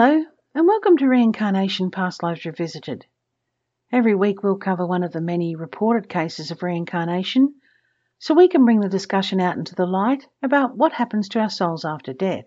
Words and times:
Hello, 0.00 0.24
and 0.54 0.64
welcome 0.64 0.96
to 0.98 1.08
Reincarnation 1.08 1.90
Past 1.90 2.22
Lives 2.22 2.44
Revisited. 2.44 3.04
Every 3.90 4.14
week 4.14 4.44
we'll 4.44 4.56
cover 4.56 4.86
one 4.86 5.02
of 5.02 5.10
the 5.10 5.20
many 5.20 5.56
reported 5.56 6.08
cases 6.08 6.52
of 6.52 6.62
reincarnation 6.62 7.56
so 8.20 8.32
we 8.32 8.46
can 8.46 8.64
bring 8.64 8.78
the 8.78 8.88
discussion 8.88 9.40
out 9.40 9.56
into 9.56 9.74
the 9.74 9.86
light 9.86 10.24
about 10.40 10.76
what 10.76 10.92
happens 10.92 11.28
to 11.30 11.40
our 11.40 11.50
souls 11.50 11.84
after 11.84 12.12
death. 12.12 12.44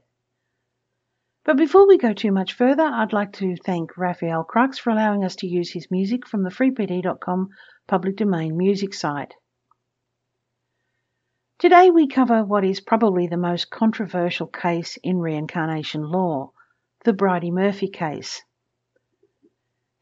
But 1.43 1.57
before 1.57 1.85
we 1.89 1.97
go 1.97 2.13
too 2.13 2.31
much 2.31 2.53
further, 2.53 2.85
I'd 2.85 3.11
like 3.11 3.33
to 3.33 3.57
thank 3.57 3.97
Rafael 3.97 4.45
Krux 4.45 4.79
for 4.79 4.91
allowing 4.91 5.25
us 5.25 5.35
to 5.35 5.45
use 5.45 5.73
his 5.73 5.91
music 5.91 6.25
from 6.25 6.43
the 6.43 6.51
freepd.com 6.51 7.49
public 7.85 8.15
domain 8.15 8.55
music 8.55 8.93
site. 8.93 9.33
Today 11.59 11.89
we 11.89 12.07
cover 12.07 12.45
what 12.45 12.63
is 12.63 12.79
probably 12.79 13.27
the 13.27 13.35
most 13.35 13.69
controversial 13.69 14.47
case 14.47 14.97
in 15.03 15.17
reincarnation 15.17 16.03
law 16.03 16.53
the 17.03 17.13
Bridey 17.13 17.51
Murphy 17.51 17.87
case. 17.87 18.43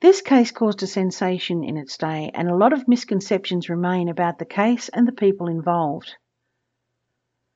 This 0.02 0.22
case 0.22 0.52
caused 0.52 0.84
a 0.84 0.88
sensation 0.88 1.64
in 1.64 1.78
its 1.78 1.98
day, 1.98 2.30
and 2.34 2.50
a 2.50 2.56
lot 2.56 2.74
of 2.74 2.90
misconceptions 2.90 3.70
remain 3.70 4.10
about 4.10 4.38
the 4.38 4.46
case 4.46 4.90
and 4.90 5.08
the 5.08 5.14
people 5.14 5.48
involved. 5.48 6.16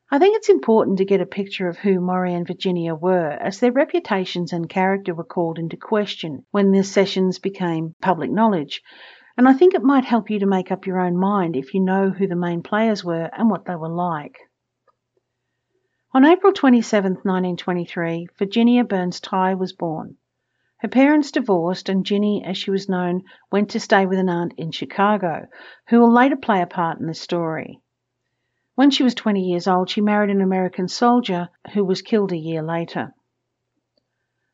I 0.10 0.20
think 0.20 0.38
it's 0.38 0.48
important 0.48 1.00
to 1.00 1.06
get 1.06 1.20
a 1.20 1.26
picture 1.26 1.68
of 1.68 1.78
who 1.78 2.00
Morey 2.00 2.34
and 2.34 2.48
Virginia 2.48 2.96
were, 2.96 3.32
as 3.32 3.60
their 3.60 3.72
reputations 3.72 4.54
and 4.54 4.70
character 4.70 5.14
were 5.14 5.24
called 5.26 5.60
into 5.60 5.76
question 5.76 6.46
when 6.52 6.72
the 6.72 6.84
sessions 6.84 7.40
became 7.40 7.96
public 8.02 8.32
knowledge, 8.32 8.82
and 9.38 9.48
I 9.48 9.54
think 9.54 9.74
it 9.74 9.84
might 9.84 10.06
help 10.06 10.30
you 10.30 10.40
to 10.40 10.46
make 10.46 10.72
up 10.72 10.86
your 10.86 11.02
own 11.02 11.18
mind 11.18 11.58
if 11.58 11.74
you 11.74 11.82
know 11.82 12.12
who 12.12 12.28
the 12.28 12.36
main 12.36 12.64
players 12.64 13.04
were 13.04 13.30
and 13.36 13.50
what 13.50 13.66
they 13.66 13.76
were 13.76 13.90
like. 13.90 14.38
On 16.16 16.26
April 16.26 16.54
27, 16.54 17.14
1923, 17.24 18.28
Virginia 18.38 18.84
Burns 18.84 19.20
Tighe 19.20 19.58
was 19.58 19.74
born. 19.74 20.16
Her 20.78 20.88
parents 20.88 21.32
divorced, 21.32 21.90
and 21.90 22.06
Ginny, 22.06 22.44
as 22.46 22.56
she 22.56 22.70
was 22.70 22.88
known, 22.88 23.24
went 23.52 23.72
to 23.72 23.80
stay 23.80 24.06
with 24.06 24.20
an 24.20 24.30
aunt 24.30 24.54
in 24.56 24.70
Chicago, 24.70 25.48
who 25.88 26.00
will 26.00 26.14
later 26.14 26.36
play 26.36 26.62
a 26.62 26.68
part 26.68 27.00
in 27.00 27.08
the 27.08 27.16
story. 27.16 27.80
When 28.76 28.92
she 28.92 29.04
was 29.04 29.16
20 29.16 29.42
years 29.42 29.68
old, 29.68 29.90
she 29.90 30.02
married 30.02 30.30
an 30.30 30.42
American 30.42 30.88
soldier 30.88 31.50
who 31.74 31.84
was 31.84 32.04
killed 32.04 32.32
a 32.32 32.38
year 32.38 32.62
later. 32.62 33.16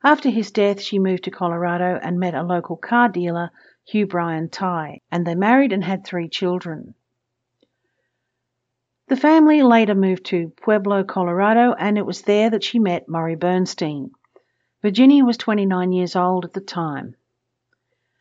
After 0.02 0.30
his 0.30 0.52
death, 0.52 0.80
she 0.80 0.98
moved 0.98 1.26
to 1.26 1.32
Colorado 1.32 2.00
and 2.02 2.22
met 2.22 2.36
a 2.36 2.42
local 2.42 2.78
car 2.78 3.10
dealer, 3.10 3.50
Hugh 3.84 4.08
Brian 4.08 4.48
Tighe, 4.48 5.02
and 5.12 5.28
they 5.28 5.36
married 5.36 5.74
and 5.74 5.84
had 5.84 6.06
three 6.06 6.30
children. 6.30 6.94
The 9.10 9.18
family 9.18 9.64
later 9.64 9.96
moved 9.96 10.26
to 10.26 10.54
Pueblo, 10.62 11.04
Colorado, 11.04 11.74
and 11.74 11.98
it 11.98 12.06
was 12.06 12.22
there 12.22 12.52
that 12.52 12.64
she 12.64 12.78
met 12.78 13.10
Morey 13.10 13.34
Bernstein. 13.34 14.12
Virginia 14.84 15.26
was 15.26 15.36
29 15.36 15.92
years 15.92 16.16
old 16.16 16.46
at 16.46 16.54
the 16.54 16.62
time. 16.62 17.16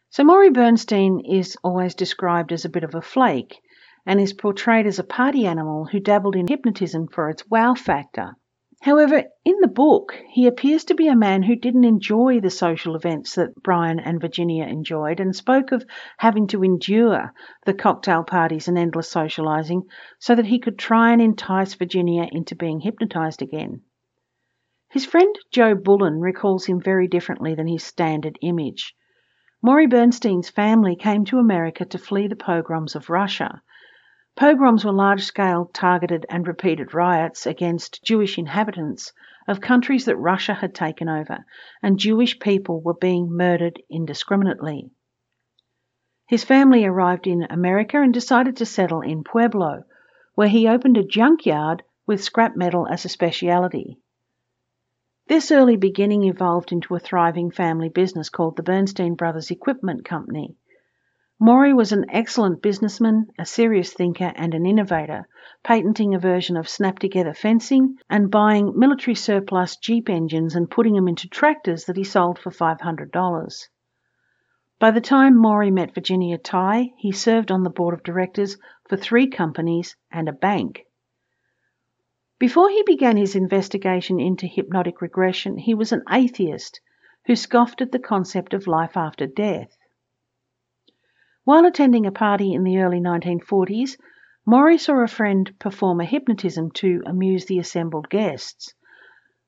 So 0.09 0.25
Morey 0.25 0.49
Bernstein 0.49 1.21
is 1.21 1.59
always 1.63 1.95
described 1.95 2.53
as 2.53 2.65
a 2.65 2.71
bit 2.71 2.85
of 2.85 2.95
a 2.95 3.03
flake 3.03 3.61
and 4.07 4.19
is 4.19 4.33
portrayed 4.33 4.87
as 4.87 4.99
a 4.99 5.05
party 5.05 5.47
animal 5.47 5.85
who 5.85 6.01
dabbled 6.01 6.37
in 6.37 6.47
hypnotism 6.49 7.09
for 7.09 7.29
its 7.29 7.47
wow 7.51 7.75
factor. 7.75 8.37
However, 8.81 9.25
in 9.45 9.57
the 9.61 9.67
book, 9.67 10.17
he 10.31 10.47
appears 10.47 10.85
to 10.85 10.95
be 10.95 11.09
a 11.09 11.17
man 11.17 11.43
who 11.43 11.57
didn't 11.57 11.85
enjoy 11.85 12.39
the 12.39 12.49
social 12.49 12.95
events 12.95 13.35
that 13.35 13.61
Brian 13.61 13.99
and 13.99 14.21
Virginia 14.21 14.65
enjoyed 14.65 15.19
and 15.19 15.35
spoke 15.35 15.73
of 15.73 15.85
having 16.17 16.47
to 16.49 16.63
endure 16.63 17.33
the 17.67 17.75
cocktail 17.75 18.23
parties 18.23 18.69
and 18.69 18.79
endless 18.79 19.11
socializing 19.11 19.83
so 20.21 20.37
that 20.37 20.47
he 20.47 20.61
could 20.61 20.79
try 20.79 21.13
and 21.13 21.21
entice 21.21 21.75
Virginia 21.75 22.29
into 22.31 22.55
being 22.55 22.79
hypnotized 22.79 23.43
again. 23.43 23.83
His 24.91 25.05
friend 25.05 25.35
Joe 25.51 25.75
Bullen 25.75 26.21
recalls 26.21 26.67
him 26.67 26.81
very 26.81 27.09
differently 27.09 27.57
than 27.57 27.67
his 27.67 27.83
standard 27.83 28.39
image. 28.43 28.95
Morey 29.61 29.89
Bernstein's 29.89 30.51
family 30.51 30.95
came 30.95 31.25
to 31.25 31.39
America 31.39 31.85
to 31.85 31.99
flee 31.99 32.29
the 32.29 32.37
pogroms 32.37 32.95
of 32.95 33.11
Russia 33.11 33.61
Pogroms 34.39 34.85
were 34.85 34.93
large 34.93 35.25
scale, 35.25 35.69
targeted, 35.75 36.25
and 36.29 36.47
repeated 36.47 36.95
riots 36.95 37.45
against 37.45 38.05
Jewish 38.05 38.39
inhabitants 38.39 39.13
of 39.49 39.61
countries 39.61 40.05
that 40.05 40.17
Russia 40.17 40.55
had 40.55 40.77
taken 40.77 41.09
over, 41.09 41.45
and 41.83 41.99
Jewish 41.99 42.39
people 42.39 42.81
were 42.81 42.95
being 42.95 43.33
murdered 43.33 43.83
indiscriminately. 43.91 44.93
His 46.29 46.45
family 46.45 46.85
arrived 46.85 47.27
in 47.27 47.49
America 47.51 48.01
and 48.01 48.15
decided 48.15 48.57
to 48.59 48.65
settle 48.65 49.01
in 49.01 49.25
Pueblo, 49.25 49.83
where 50.37 50.47
he 50.47 50.69
opened 50.69 50.97
a 50.99 51.03
junkyard 51.03 51.83
with 52.07 52.23
scrap 52.23 52.55
metal 52.55 52.87
as 52.87 53.05
a 53.05 53.09
speciality. 53.09 53.99
This 55.27 55.51
early 55.51 55.77
beginning 55.77 56.23
evolved 56.23 56.71
into 56.71 56.95
a 56.95 57.01
thriving 57.01 57.51
family 57.51 57.89
business 57.89 58.29
called 58.29 58.55
the 58.55 58.63
Bernstein 58.63 59.17
Brothers 59.17 59.51
Equipment 59.51 60.05
Company 60.05 60.55
Morey 61.41 61.73
was 61.73 61.93
an 61.93 62.05
excellent 62.09 62.61
businessman, 62.63 63.29
a 63.39 63.47
serious 63.47 63.93
thinker, 63.93 64.33
and 64.35 64.55
an 64.55 64.67
innovator, 64.67 65.29
patenting 65.63 66.13
a 66.13 66.19
version 66.19 66.57
of 66.57 66.69
snap 66.69 66.99
together 66.99 67.33
fencing 67.33 67.97
and 68.11 68.29
buying 68.29 68.77
military 68.77 69.15
surplus 69.15 69.77
Jeep 69.77 70.09
engines 70.09 70.57
and 70.57 70.69
putting 70.69 70.95
them 70.95 71.07
into 71.07 71.29
tractors 71.29 71.85
that 71.85 71.97
he 71.97 72.03
sold 72.03 72.41
for 72.41 72.51
$500. 72.51 73.69
By 74.81 74.91
the 74.91 75.01
time 75.01 75.37
Morey 75.37 75.71
met 75.71 75.95
Virginia 75.95 76.39
Tighe, 76.39 76.93
he 76.97 77.13
served 77.13 77.53
on 77.53 77.63
the 77.63 77.71
board 77.71 77.95
of 77.95 78.03
directors 78.03 78.57
for 78.89 78.97
three 78.97 79.29
companies 79.29 79.95
and 80.11 80.29
a 80.29 80.33
bank. 80.33 80.87
Before 82.41 82.69
he 82.69 82.83
began 82.85 83.17
his 83.17 83.37
investigation 83.37 84.19
into 84.19 84.49
hypnotic 84.49 85.01
regression, 85.01 85.57
he 85.57 85.75
was 85.75 85.93
an 85.93 86.03
atheist 86.11 86.81
who 87.27 87.37
scoffed 87.37 87.81
at 87.81 87.93
the 87.93 88.01
concept 88.01 88.55
of 88.55 88.67
life 88.67 88.97
after 88.97 89.29
death. 89.29 89.77
While 91.49 91.65
attending 91.65 92.05
a 92.05 92.13
party 92.13 92.53
in 92.53 92.63
the 92.63 92.77
early 92.77 93.01
1940s, 93.01 93.97
Morey 94.45 94.77
saw 94.77 95.03
a 95.03 95.07
friend 95.07 95.51
perform 95.59 95.99
a 95.99 96.05
hypnotism 96.05 96.73
to 96.73 97.03
amuse 97.07 97.47
the 97.47 97.59
assembled 97.59 98.11
guests. 98.11 98.75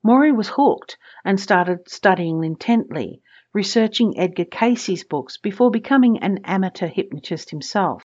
Morey 0.03 0.33
was 0.33 0.49
hooked 0.49 0.97
and 1.27 1.39
started 1.39 1.91
studying 1.91 2.43
intently, 2.43 3.21
researching 3.53 4.19
Edgar 4.19 4.47
Cayce's 4.47 5.05
books 5.05 5.37
before 5.37 5.71
becoming 5.71 6.17
an 6.21 6.39
amateur 6.45 6.87
hypnotist 6.87 7.51
himself. 7.51 8.03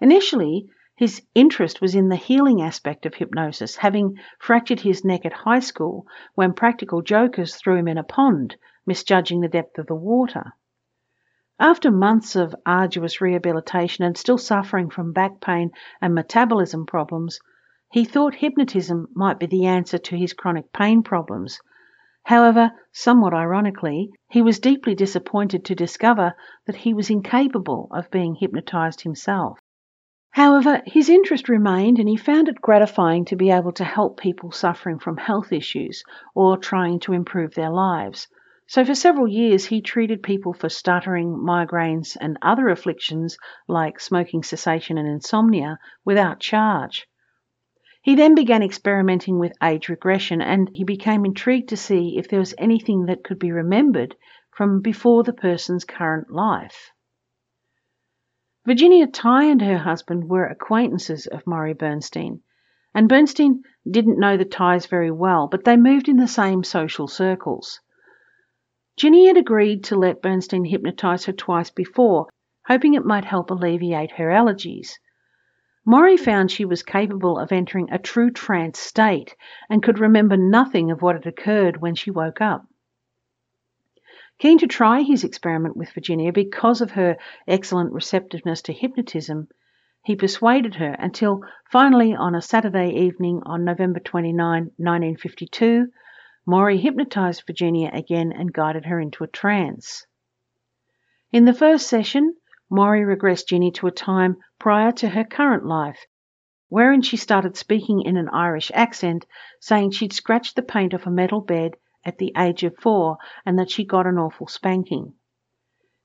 Initially, 0.00 0.68
his 0.94 1.22
interest 1.34 1.80
was 1.80 1.96
in 1.96 2.10
the 2.10 2.14
healing 2.14 2.62
aspect 2.62 3.06
of 3.06 3.14
hypnosis, 3.14 3.74
having 3.74 4.20
fractured 4.38 4.78
his 4.78 5.04
neck 5.04 5.26
at 5.26 5.32
high 5.32 5.58
school 5.58 6.06
when 6.36 6.54
practical 6.54 7.02
jokers 7.02 7.56
threw 7.56 7.74
him 7.74 7.88
in 7.88 7.98
a 7.98 8.04
pond, 8.04 8.54
misjudging 8.86 9.40
the 9.40 9.48
depth 9.48 9.78
of 9.78 9.88
the 9.88 9.96
water. 9.96 10.52
After 11.62 11.90
months 11.90 12.36
of 12.36 12.56
arduous 12.64 13.20
rehabilitation 13.20 14.02
and 14.02 14.16
still 14.16 14.38
suffering 14.38 14.88
from 14.88 15.12
back 15.12 15.42
pain 15.42 15.72
and 16.00 16.14
metabolism 16.14 16.86
problems, 16.86 17.38
he 17.92 18.06
thought 18.06 18.36
hypnotism 18.36 19.08
might 19.14 19.38
be 19.38 19.44
the 19.44 19.66
answer 19.66 19.98
to 19.98 20.16
his 20.16 20.32
chronic 20.32 20.72
pain 20.72 21.02
problems. 21.02 21.60
However, 22.24 22.70
somewhat 22.92 23.34
ironically, 23.34 24.10
he 24.30 24.40
was 24.40 24.58
deeply 24.58 24.94
disappointed 24.94 25.66
to 25.66 25.74
discover 25.74 26.32
that 26.64 26.76
he 26.76 26.94
was 26.94 27.10
incapable 27.10 27.88
of 27.90 28.10
being 28.10 28.36
hypnotized 28.36 29.02
himself. 29.02 29.58
However, 30.30 30.80
his 30.86 31.10
interest 31.10 31.50
remained 31.50 31.98
and 31.98 32.08
he 32.08 32.16
found 32.16 32.48
it 32.48 32.62
gratifying 32.62 33.26
to 33.26 33.36
be 33.36 33.50
able 33.50 33.72
to 33.72 33.84
help 33.84 34.18
people 34.18 34.50
suffering 34.50 34.98
from 34.98 35.18
health 35.18 35.52
issues 35.52 36.04
or 36.34 36.56
trying 36.56 37.00
to 37.00 37.12
improve 37.12 37.54
their 37.54 37.70
lives. 37.70 38.28
So, 38.70 38.84
for 38.84 38.94
several 38.94 39.26
years, 39.26 39.64
he 39.64 39.80
treated 39.80 40.22
people 40.22 40.52
for 40.52 40.68
stuttering, 40.68 41.36
migraines, 41.36 42.16
and 42.20 42.38
other 42.40 42.68
afflictions 42.68 43.36
like 43.66 43.98
smoking 43.98 44.44
cessation 44.44 44.96
and 44.96 45.08
insomnia 45.08 45.80
without 46.04 46.38
charge. 46.38 47.08
He 48.00 48.14
then 48.14 48.36
began 48.36 48.62
experimenting 48.62 49.40
with 49.40 49.58
age 49.60 49.88
regression 49.88 50.40
and 50.40 50.70
he 50.72 50.84
became 50.84 51.24
intrigued 51.24 51.70
to 51.70 51.76
see 51.76 52.16
if 52.16 52.28
there 52.28 52.38
was 52.38 52.54
anything 52.58 53.06
that 53.06 53.24
could 53.24 53.40
be 53.40 53.50
remembered 53.50 54.14
from 54.52 54.80
before 54.80 55.24
the 55.24 55.32
person's 55.32 55.84
current 55.84 56.30
life. 56.30 56.92
Virginia 58.64 59.08
Tighe 59.08 59.50
and 59.50 59.62
her 59.62 59.78
husband 59.78 60.28
were 60.28 60.46
acquaintances 60.46 61.26
of 61.26 61.44
Morey 61.44 61.74
Bernstein, 61.74 62.40
and 62.94 63.08
Bernstein 63.08 63.64
didn't 63.90 64.20
know 64.20 64.36
the 64.36 64.44
Tighes 64.44 64.86
very 64.86 65.10
well, 65.10 65.48
but 65.48 65.64
they 65.64 65.76
moved 65.76 66.08
in 66.08 66.18
the 66.18 66.28
same 66.28 66.62
social 66.62 67.08
circles. 67.08 67.80
Ginny 68.96 69.28
had 69.28 69.36
agreed 69.36 69.84
to 69.84 69.96
let 69.96 70.20
Bernstein 70.20 70.64
hypnotize 70.64 71.24
her 71.26 71.32
twice 71.32 71.70
before, 71.70 72.28
hoping 72.66 72.94
it 72.94 73.04
might 73.04 73.24
help 73.24 73.50
alleviate 73.50 74.12
her 74.12 74.30
allergies. 74.30 74.98
Morey 75.86 76.16
found 76.16 76.50
she 76.50 76.64
was 76.64 76.82
capable 76.82 77.38
of 77.38 77.52
entering 77.52 77.90
a 77.90 77.98
true 77.98 78.30
trance 78.30 78.78
state 78.78 79.34
and 79.68 79.82
could 79.82 79.98
remember 79.98 80.36
nothing 80.36 80.90
of 80.90 81.02
what 81.02 81.16
had 81.16 81.26
occurred 81.26 81.80
when 81.80 81.94
she 81.94 82.10
woke 82.10 82.40
up. 82.40 82.66
Keen 84.38 84.58
to 84.58 84.66
try 84.66 85.02
his 85.02 85.24
experiment 85.24 85.76
with 85.76 85.92
Virginia 85.92 86.32
because 86.32 86.80
of 86.80 86.92
her 86.92 87.16
excellent 87.46 87.92
receptiveness 87.92 88.62
to 88.62 88.72
hypnotism, 88.72 89.48
he 90.02 90.16
persuaded 90.16 90.74
her 90.76 90.96
until 90.98 91.42
finally 91.70 92.14
on 92.14 92.34
a 92.34 92.40
Saturday 92.40 92.90
evening 92.90 93.42
on 93.44 93.64
November 93.64 94.00
29, 94.00 94.36
1952, 94.76 95.88
Morey 96.46 96.78
hypnotized 96.78 97.44
Virginia 97.46 97.90
again 97.92 98.32
and 98.32 98.52
guided 98.52 98.86
her 98.86 98.98
into 98.98 99.22
a 99.22 99.28
trance. 99.28 100.06
In 101.32 101.44
the 101.44 101.54
first 101.54 101.86
session, 101.86 102.34
Morey 102.70 103.02
regressed 103.02 103.48
Ginny 103.48 103.70
to 103.72 103.86
a 103.86 103.92
time 103.92 104.36
prior 104.58 104.90
to 104.92 105.08
her 105.10 105.24
current 105.24 105.66
life, 105.66 106.06
wherein 106.68 107.02
she 107.02 107.16
started 107.16 107.56
speaking 107.56 108.02
in 108.02 108.16
an 108.16 108.28
Irish 108.30 108.70
accent, 108.74 109.26
saying 109.60 109.90
she'd 109.90 110.12
scratched 110.12 110.56
the 110.56 110.62
paint 110.62 110.94
off 110.94 111.06
a 111.06 111.10
metal 111.10 111.40
bed 111.40 111.74
at 112.04 112.18
the 112.18 112.32
age 112.36 112.64
of 112.64 112.76
four 112.78 113.18
and 113.44 113.58
that 113.58 113.70
she 113.70 113.84
got 113.84 114.06
an 114.06 114.18
awful 114.18 114.46
spanking. 114.46 115.14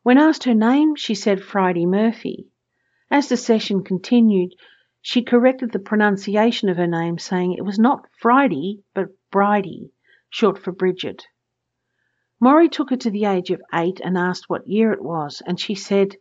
When 0.04 0.18
asked 0.18 0.44
her 0.44 0.54
name, 0.54 0.96
she 0.96 1.16
said 1.16 1.42
Friday 1.42 1.86
Murphy. 1.86 2.50
As 3.10 3.30
the 3.30 3.38
session 3.38 3.84
continued, 3.84 4.54
she 5.02 5.24
corrected 5.24 5.72
the 5.72 5.80
pronunciation 5.80 6.68
of 6.70 6.78
her 6.78 6.88
name, 6.88 7.18
saying 7.18 7.54
it 7.54 7.64
was 7.64 7.80
not 7.80 8.08
Friday, 8.20 8.84
but 8.94 9.08
Bridie, 9.32 9.92
short 10.36 10.58
for 10.62 10.74
Bridget. 10.74 11.24
Morey 12.42 12.68
took 12.68 12.90
her 12.90 12.98
to 12.98 13.10
the 13.10 13.24
age 13.24 13.52
of 13.52 13.62
eight 13.74 14.02
and 14.04 14.18
asked 14.18 14.50
what 14.50 14.68
year 14.68 14.92
it 14.92 15.02
was, 15.02 15.42
and 15.46 15.58
she 15.58 15.76
said 15.76 16.18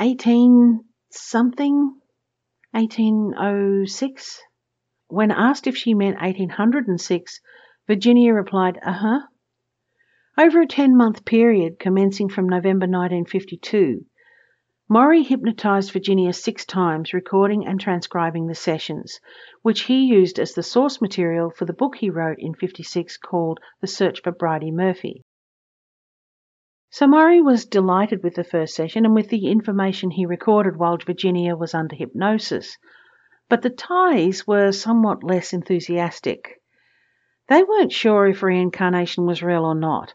eighteen 0.00 0.80
something, 1.12 2.00
1806. 2.72 4.40
When 5.06 5.30
asked 5.30 5.68
if 5.68 5.76
she 5.76 5.94
meant 5.94 6.20
1806, 6.20 7.40
Virginia 7.86 8.34
replied, 8.34 8.80
uh 8.84 8.92
huh. 8.92 9.20
Over 10.36 10.62
a 10.62 10.66
10 10.66 10.96
month 10.96 11.24
period 11.24 11.78
commencing 11.78 12.28
from 12.28 12.48
November 12.48 12.86
1952, 12.86 14.04
Morey 14.86 15.22
hypnotized 15.22 15.92
Virginia 15.92 16.30
six 16.34 16.66
times, 16.66 17.14
recording 17.14 17.66
and 17.66 17.80
transcribing 17.80 18.46
the 18.46 18.54
sessions, 18.54 19.18
which 19.62 19.84
he 19.84 20.04
used 20.04 20.38
as 20.38 20.52
the 20.52 20.62
source 20.62 21.00
material 21.00 21.48
for 21.48 21.64
the 21.64 21.72
book 21.72 21.96
he 21.96 22.10
wrote 22.10 22.36
in 22.38 22.52
56 22.52 23.16
called 23.16 23.60
The 23.80 23.86
Search 23.86 24.20
for 24.20 24.30
Bridie 24.30 24.70
Murphy. 24.70 25.22
So 26.90 27.06
Morey 27.06 27.40
was 27.40 27.64
delighted 27.64 28.22
with 28.22 28.34
the 28.34 28.44
first 28.44 28.74
session 28.74 29.06
and 29.06 29.14
with 29.14 29.30
the 29.30 29.50
information 29.50 30.10
he 30.10 30.26
recorded 30.26 30.76
while 30.76 30.98
Virginia 30.98 31.56
was 31.56 31.72
under 31.72 31.96
hypnosis. 31.96 32.76
But 33.48 33.62
the 33.62 33.70
Tighes 33.70 34.46
were 34.46 34.70
somewhat 34.70 35.24
less 35.24 35.54
enthusiastic. 35.54 36.60
They 37.48 37.62
weren't 37.62 37.92
sure 37.92 38.26
if 38.26 38.42
reincarnation 38.42 39.24
was 39.24 39.42
real 39.42 39.64
or 39.64 39.74
not, 39.74 40.12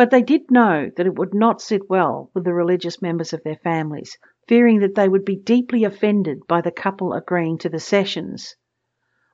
but 0.00 0.08
they 0.08 0.22
did 0.22 0.50
know 0.50 0.90
that 0.96 1.06
it 1.06 1.18
would 1.18 1.34
not 1.34 1.60
sit 1.60 1.82
well 1.90 2.30
with 2.32 2.42
the 2.44 2.54
religious 2.54 3.02
members 3.02 3.34
of 3.34 3.42
their 3.44 3.58
families, 3.62 4.16
fearing 4.48 4.78
that 4.80 4.94
they 4.94 5.06
would 5.06 5.26
be 5.26 5.36
deeply 5.36 5.84
offended 5.84 6.38
by 6.48 6.62
the 6.62 6.70
couple 6.70 7.12
agreeing 7.12 7.58
to 7.58 7.68
the 7.68 7.78
sessions. 7.78 8.56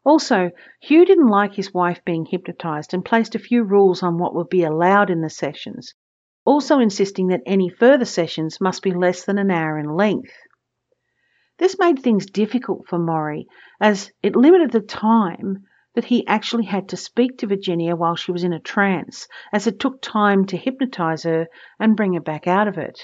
Also, 0.05 0.51
Hugh 0.81 1.05
didn't 1.05 1.29
like 1.29 1.55
his 1.55 1.73
wife 1.73 2.05
being 2.05 2.25
hypnotized 2.25 2.93
and 2.93 3.05
placed 3.05 3.37
a 3.37 3.39
few 3.39 3.63
rules 3.63 4.03
on 4.03 4.19
what 4.19 4.35
would 4.35 4.49
be 4.49 4.65
allowed 4.65 5.09
in 5.09 5.21
the 5.21 5.31
sessions, 5.31 5.95
also 6.45 6.81
insisting 6.81 7.29
that 7.29 7.45
any 7.47 7.69
further 7.69 8.05
sessions 8.05 8.61
must 8.61 8.83
be 8.83 8.91
less 8.91 9.25
than 9.25 9.39
an 9.39 9.53
hour 9.53 9.79
in 9.79 9.89
length. 9.89 10.35
This 11.59 11.79
made 11.79 12.01
things 12.01 12.27
difficult 12.27 12.89
for 12.89 12.99
Morey, 12.99 13.47
as 13.81 14.11
it 14.21 14.35
limited 14.35 14.73
the 14.73 14.81
time 14.81 15.63
that 15.96 16.04
he 16.04 16.26
actually 16.26 16.66
had 16.66 16.90
to 16.90 16.96
speak 16.96 17.38
to 17.38 17.46
Virginia 17.46 17.96
while 17.96 18.14
she 18.14 18.31
was 18.31 18.44
in 18.44 18.52
a 18.52 18.60
trance, 18.60 19.26
as 19.52 19.66
it 19.66 19.81
took 19.81 20.00
time 20.00 20.44
to 20.44 20.56
hypnotize 20.56 21.25
her 21.25 21.48
and 21.81 21.96
bring 21.96 22.12
her 22.12 22.20
back 22.20 22.46
out 22.46 22.69
of 22.69 22.78
it. 22.78 23.00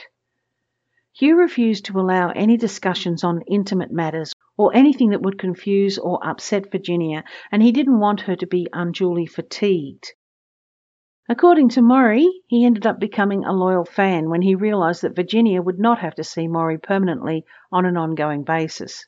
Hugh 1.14 1.36
refused 1.36 1.86
to 1.86 1.98
allow 1.98 2.30
any 2.30 2.56
discussions 2.56 3.24
on 3.24 3.42
intimate 3.48 3.90
matters 3.90 4.32
or 4.56 4.74
anything 4.74 5.10
that 5.10 5.22
would 5.22 5.38
confuse 5.38 5.98
or 5.98 6.24
upset 6.26 6.70
Virginia, 6.70 7.24
and 7.50 7.62
he 7.62 7.72
didn't 7.72 7.98
want 7.98 8.20
her 8.20 8.36
to 8.36 8.46
be 8.46 8.68
unduly 8.72 9.26
fatigued. 9.26 10.12
According 11.28 11.70
to 11.70 11.82
Morey, 11.82 12.28
he 12.46 12.66
ended 12.66 12.86
up 12.86 13.00
becoming 13.00 13.44
a 13.44 13.52
loyal 13.52 13.86
fan 13.86 14.28
when 14.28 14.42
he 14.42 14.54
realised 14.54 15.00
that 15.00 15.16
Virginia 15.16 15.62
would 15.62 15.78
not 15.78 15.98
have 16.00 16.14
to 16.16 16.24
see 16.24 16.46
Morey 16.46 16.78
permanently 16.78 17.44
on 17.70 17.86
an 17.86 17.96
ongoing 17.96 18.44
basis. 18.44 19.06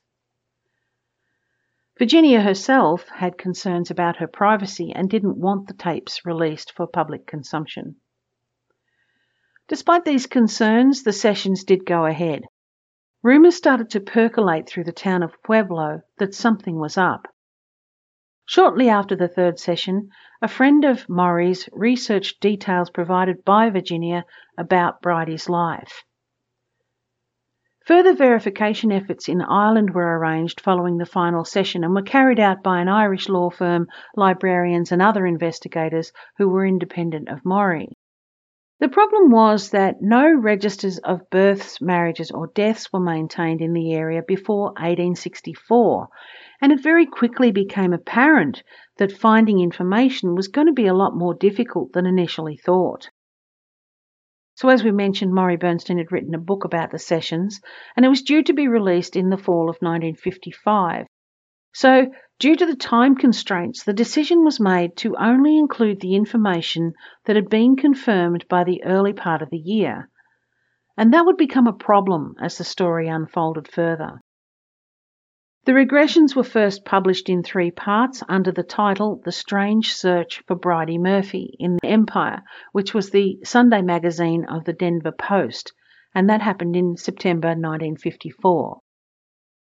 Virginia 1.96 2.40
herself 2.40 3.08
had 3.08 3.38
concerns 3.38 3.90
about 3.90 4.16
her 4.16 4.26
privacy 4.26 4.92
and 4.92 5.08
didn't 5.08 5.38
want 5.38 5.68
the 5.68 5.74
tapes 5.74 6.26
released 6.26 6.72
for 6.72 6.88
public 6.88 7.24
consumption. 7.24 7.96
Despite 9.68 10.04
these 10.04 10.26
concerns, 10.26 11.04
the 11.04 11.12
sessions 11.12 11.62
did 11.62 11.86
go 11.86 12.04
ahead. 12.04 12.42
Rumours 13.22 13.56
started 13.56 13.90
to 13.90 14.00
percolate 14.00 14.68
through 14.68 14.84
the 14.84 14.92
town 14.92 15.22
of 15.22 15.40
Pueblo 15.44 16.02
that 16.18 16.34
something 16.34 16.80
was 16.80 16.98
up. 16.98 17.28
Shortly 18.44 18.88
after 18.88 19.16
the 19.16 19.28
third 19.28 19.58
session, 19.58 20.10
a 20.42 20.48
friend 20.48 20.84
of 20.84 21.08
Morey's 21.08 21.68
researched 21.72 22.40
details 22.40 22.90
provided 22.90 23.44
by 23.44 23.70
Virginia 23.70 24.24
about 24.58 25.00
Bridie's 25.00 25.48
life. 25.48 26.04
Further 27.86 28.14
verification 28.14 28.90
efforts 28.90 29.28
in 29.28 29.42
Ireland 29.42 29.94
were 29.94 30.18
arranged 30.18 30.62
following 30.62 30.96
the 30.96 31.04
final 31.04 31.44
session 31.44 31.84
and 31.84 31.94
were 31.94 32.00
carried 32.00 32.40
out 32.40 32.62
by 32.62 32.80
an 32.80 32.88
Irish 32.88 33.28
law 33.28 33.50
firm, 33.50 33.88
librarians, 34.16 34.90
and 34.90 35.02
other 35.02 35.26
investigators 35.26 36.10
who 36.38 36.48
were 36.48 36.64
independent 36.64 37.28
of 37.28 37.44
Morey. 37.44 37.90
The 38.80 38.88
problem 38.88 39.30
was 39.30 39.70
that 39.70 40.00
no 40.00 40.32
registers 40.32 40.96
of 40.98 41.28
births, 41.28 41.78
marriages, 41.82 42.30
or 42.30 42.46
deaths 42.54 42.90
were 42.90 43.00
maintained 43.00 43.60
in 43.60 43.74
the 43.74 43.92
area 43.92 44.22
before 44.26 44.68
1864, 44.78 46.08
and 46.62 46.72
it 46.72 46.82
very 46.82 47.04
quickly 47.04 47.52
became 47.52 47.92
apparent 47.92 48.62
that 48.96 49.12
finding 49.12 49.60
information 49.60 50.34
was 50.34 50.48
going 50.48 50.68
to 50.68 50.72
be 50.72 50.86
a 50.86 50.94
lot 50.94 51.14
more 51.14 51.34
difficult 51.34 51.92
than 51.92 52.06
initially 52.06 52.56
thought. 52.56 53.10
So, 54.56 54.68
as 54.68 54.84
we 54.84 54.92
mentioned, 54.92 55.34
Morey 55.34 55.56
Bernstein 55.56 55.98
had 55.98 56.12
written 56.12 56.34
a 56.34 56.38
book 56.38 56.64
about 56.64 56.92
the 56.92 56.98
sessions, 56.98 57.60
and 57.96 58.06
it 58.06 58.08
was 58.08 58.22
due 58.22 58.42
to 58.44 58.52
be 58.52 58.68
released 58.68 59.16
in 59.16 59.30
the 59.30 59.36
fall 59.36 59.68
of 59.68 59.78
1955. 59.80 61.06
So, 61.72 62.12
due 62.38 62.54
to 62.54 62.64
the 62.64 62.76
time 62.76 63.16
constraints, 63.16 63.82
the 63.82 63.92
decision 63.92 64.44
was 64.44 64.60
made 64.60 64.96
to 64.98 65.16
only 65.16 65.58
include 65.58 66.00
the 66.00 66.14
information 66.14 66.92
that 67.24 67.34
had 67.34 67.48
been 67.48 67.74
confirmed 67.74 68.46
by 68.48 68.62
the 68.62 68.84
early 68.84 69.12
part 69.12 69.42
of 69.42 69.50
the 69.50 69.58
year. 69.58 70.08
And 70.96 71.12
that 71.12 71.26
would 71.26 71.36
become 71.36 71.66
a 71.66 71.72
problem 71.72 72.36
as 72.40 72.56
the 72.56 72.64
story 72.64 73.08
unfolded 73.08 73.66
further. 73.66 74.20
The 75.66 75.72
regressions 75.72 76.36
were 76.36 76.44
first 76.44 76.84
published 76.84 77.30
in 77.30 77.42
three 77.42 77.70
parts 77.70 78.22
under 78.28 78.52
the 78.52 78.62
title 78.62 79.22
The 79.24 79.32
Strange 79.32 79.94
Search 79.94 80.42
for 80.46 80.54
Bridie 80.54 80.98
Murphy 80.98 81.56
in 81.58 81.78
the 81.80 81.88
Empire, 81.88 82.42
which 82.72 82.92
was 82.92 83.08
the 83.08 83.38
Sunday 83.44 83.80
magazine 83.80 84.44
of 84.44 84.64
the 84.64 84.74
Denver 84.74 85.10
Post, 85.10 85.72
and 86.14 86.28
that 86.28 86.42
happened 86.42 86.76
in 86.76 86.98
September 86.98 87.48
1954. 87.48 88.80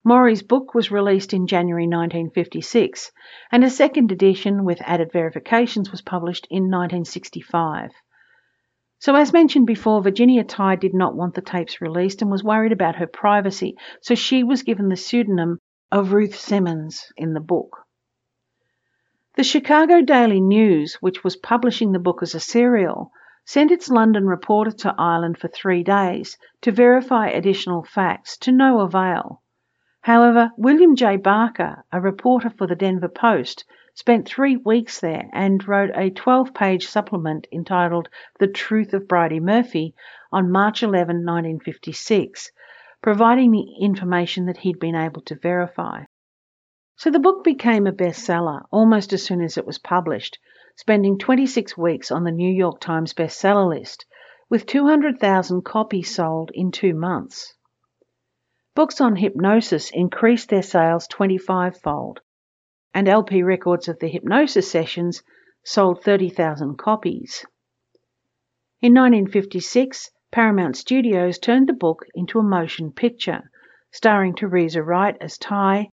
Morey's 0.03 0.43
book 0.43 0.75
was 0.75 0.91
released 0.91 1.33
in 1.33 1.47
January 1.47 1.87
1956, 1.87 3.13
and 3.53 3.63
a 3.63 3.71
second 3.71 4.11
edition 4.11 4.65
with 4.65 4.83
added 4.83 5.13
verifications 5.13 5.93
was 5.93 6.03
published 6.03 6.49
in 6.51 6.65
1965. 6.65 7.93
So, 8.99 9.15
as 9.15 9.33
mentioned 9.33 9.69
before, 9.69 10.03
Virginia 10.03 10.43
Tighe 10.43 10.81
did 10.81 10.95
not 10.95 11.15
want 11.15 11.35
the 11.35 11.43
tapes 11.43 11.81
released 11.81 12.23
and 12.23 12.31
was 12.31 12.43
worried 12.43 12.73
about 12.73 12.97
her 12.97 13.07
privacy, 13.07 13.77
so 14.01 14.17
she 14.17 14.43
was 14.43 14.65
given 14.65 14.89
the 14.89 14.97
pseudonym 14.97 15.61
of 15.93 16.15
Ruth 16.15 16.35
Simmons 16.35 17.13
in 17.19 17.35
the 17.35 17.41
book. 17.41 17.85
The 19.37 19.45
Chicago 19.45 20.01
Daily 20.01 20.41
News, 20.41 20.95
which 21.03 21.23
was 21.23 21.37
publishing 21.37 21.93
the 21.93 21.99
book 21.99 22.23
as 22.23 22.35
a 22.35 22.41
serial, 22.41 23.13
sent 23.45 23.71
its 23.71 23.91
London 23.91 24.27
reporter 24.27 24.71
to 24.71 24.95
Ireland 24.97 25.37
for 25.37 25.49
three 25.49 25.83
days 25.83 26.39
to 26.63 26.73
verify 26.73 27.29
additional 27.29 27.85
facts 27.85 28.39
to 28.39 28.53
no 28.53 28.81
avail. 28.81 29.43
However, 30.01 30.53
William 30.57 30.97
J. 30.97 31.19
Barker, 31.19 31.85
a 31.93 32.01
reporter 32.01 32.49
for 32.49 32.67
the 32.67 32.75
Denver 32.75 33.11
Post, 33.11 33.67
spent 33.95 34.27
three 34.27 34.57
weeks 34.57 34.99
there 35.01 35.29
and 35.35 35.69
wrote 35.69 35.91
a 35.95 36.09
12 36.09 36.55
page 36.55 36.87
supplement 36.87 37.47
entitled 37.53 38.09
The 38.39 38.49
Truth 38.49 38.95
of 38.95 39.07
Bridie 39.07 39.41
Murphy 39.41 39.95
on 40.33 40.51
March 40.51 40.83
11, 40.83 41.17
1956, 41.17 42.51
providing 43.03 43.51
the 43.51 43.67
information 43.81 44.47
that 44.47 44.59
he'd 44.59 44.79
been 44.79 44.95
able 44.95 45.21
to 45.23 45.35
verify. 45.35 46.05
So 46.97 47.11
the 47.11 47.19
book 47.19 47.43
became 47.43 47.87
a 47.87 47.93
bestseller 47.93 48.63
almost 48.71 49.13
as 49.13 49.25
soon 49.25 49.43
as 49.43 49.59
it 49.59 49.67
was 49.67 49.79
published, 49.79 50.39
spending 50.77 51.19
26 51.19 51.77
weeks 51.77 52.13
on 52.13 52.23
the 52.25 52.31
New 52.31 52.53
York 52.53 52.81
Times 52.81 53.13
bestseller 53.13 53.69
list, 53.69 54.07
with 54.49 54.67
200,000 54.67 55.65
copies 55.65 56.15
sold 56.15 56.51
in 56.55 56.71
two 56.71 56.95
months. 56.95 57.55
Books 58.75 59.01
on 59.01 59.17
hypnosis 59.17 59.91
increased 59.93 60.49
their 60.49 60.63
sales 60.63 61.09
25 61.09 61.79
fold, 61.79 62.21
and 62.95 63.09
LP 63.09 63.43
records 63.43 63.89
of 63.89 63.99
the 63.99 64.09
hypnosis 64.09 64.71
sessions 64.71 65.23
sold 65.65 66.03
30,000 66.05 66.79
copies. 66.79 67.45
In 68.81 68.95
1956, 68.95 70.11
Paramount 70.33 70.79
Studios 70.79 71.39
turned 71.39 71.69
the 71.69 71.75
book 71.75 72.07
into 72.15 72.39
a 72.39 72.43
motion 72.43 72.91
picture, 72.91 73.51
starring 73.91 74.35
Teresa 74.35 74.83
Wright 74.83 75.15
as 75.21 75.37
Tighe, 75.37 75.89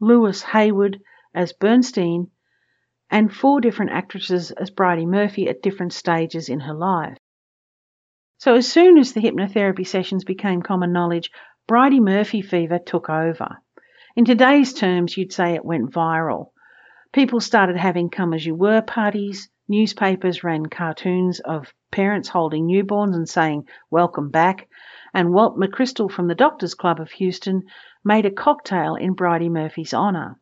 Louis 0.00 0.42
Hayward 0.42 0.98
as 1.32 1.52
Bernstein, 1.52 2.32
and 3.10 3.32
four 3.32 3.60
different 3.60 3.92
actresses 3.92 4.50
as 4.50 4.70
Bridey 4.70 5.06
Murphy 5.06 5.48
at 5.48 5.62
different 5.62 5.92
stages 5.92 6.48
in 6.48 6.60
her 6.60 6.74
life. 6.74 7.16
So, 8.38 8.56
as 8.56 8.70
soon 8.70 8.98
as 8.98 9.12
the 9.12 9.20
hypnotherapy 9.20 9.86
sessions 9.86 10.24
became 10.24 10.62
common 10.62 10.92
knowledge, 10.92 11.30
Bridey 11.68 12.00
Murphy 12.00 12.42
fever 12.42 12.80
took 12.80 13.08
over. 13.08 13.58
In 14.16 14.24
today's 14.24 14.72
terms, 14.72 15.16
you'd 15.16 15.32
say 15.32 15.54
it 15.54 15.64
went 15.64 15.92
viral. 15.92 16.50
People 17.12 17.38
started 17.38 17.76
having 17.76 18.10
come 18.10 18.32
as 18.32 18.44
you 18.44 18.54
were 18.54 18.82
parties, 18.82 19.48
newspapers 19.70 20.42
ran 20.42 20.66
cartoons 20.66 21.38
of 21.38 21.72
parents 21.92 22.28
holding 22.28 22.66
newborns 22.66 23.14
and 23.14 23.28
saying, 23.28 23.68
Welcome 23.88 24.28
back, 24.28 24.68
and 25.14 25.32
Walt 25.32 25.56
McChrystal 25.56 26.10
from 26.10 26.26
the 26.26 26.34
Doctors 26.34 26.74
Club 26.74 27.00
of 27.00 27.12
Houston 27.12 27.62
made 28.04 28.26
a 28.26 28.32
cocktail 28.32 28.96
in 28.96 29.14
Bridey 29.14 29.48
Murphy's 29.48 29.94
honour. 29.94 30.40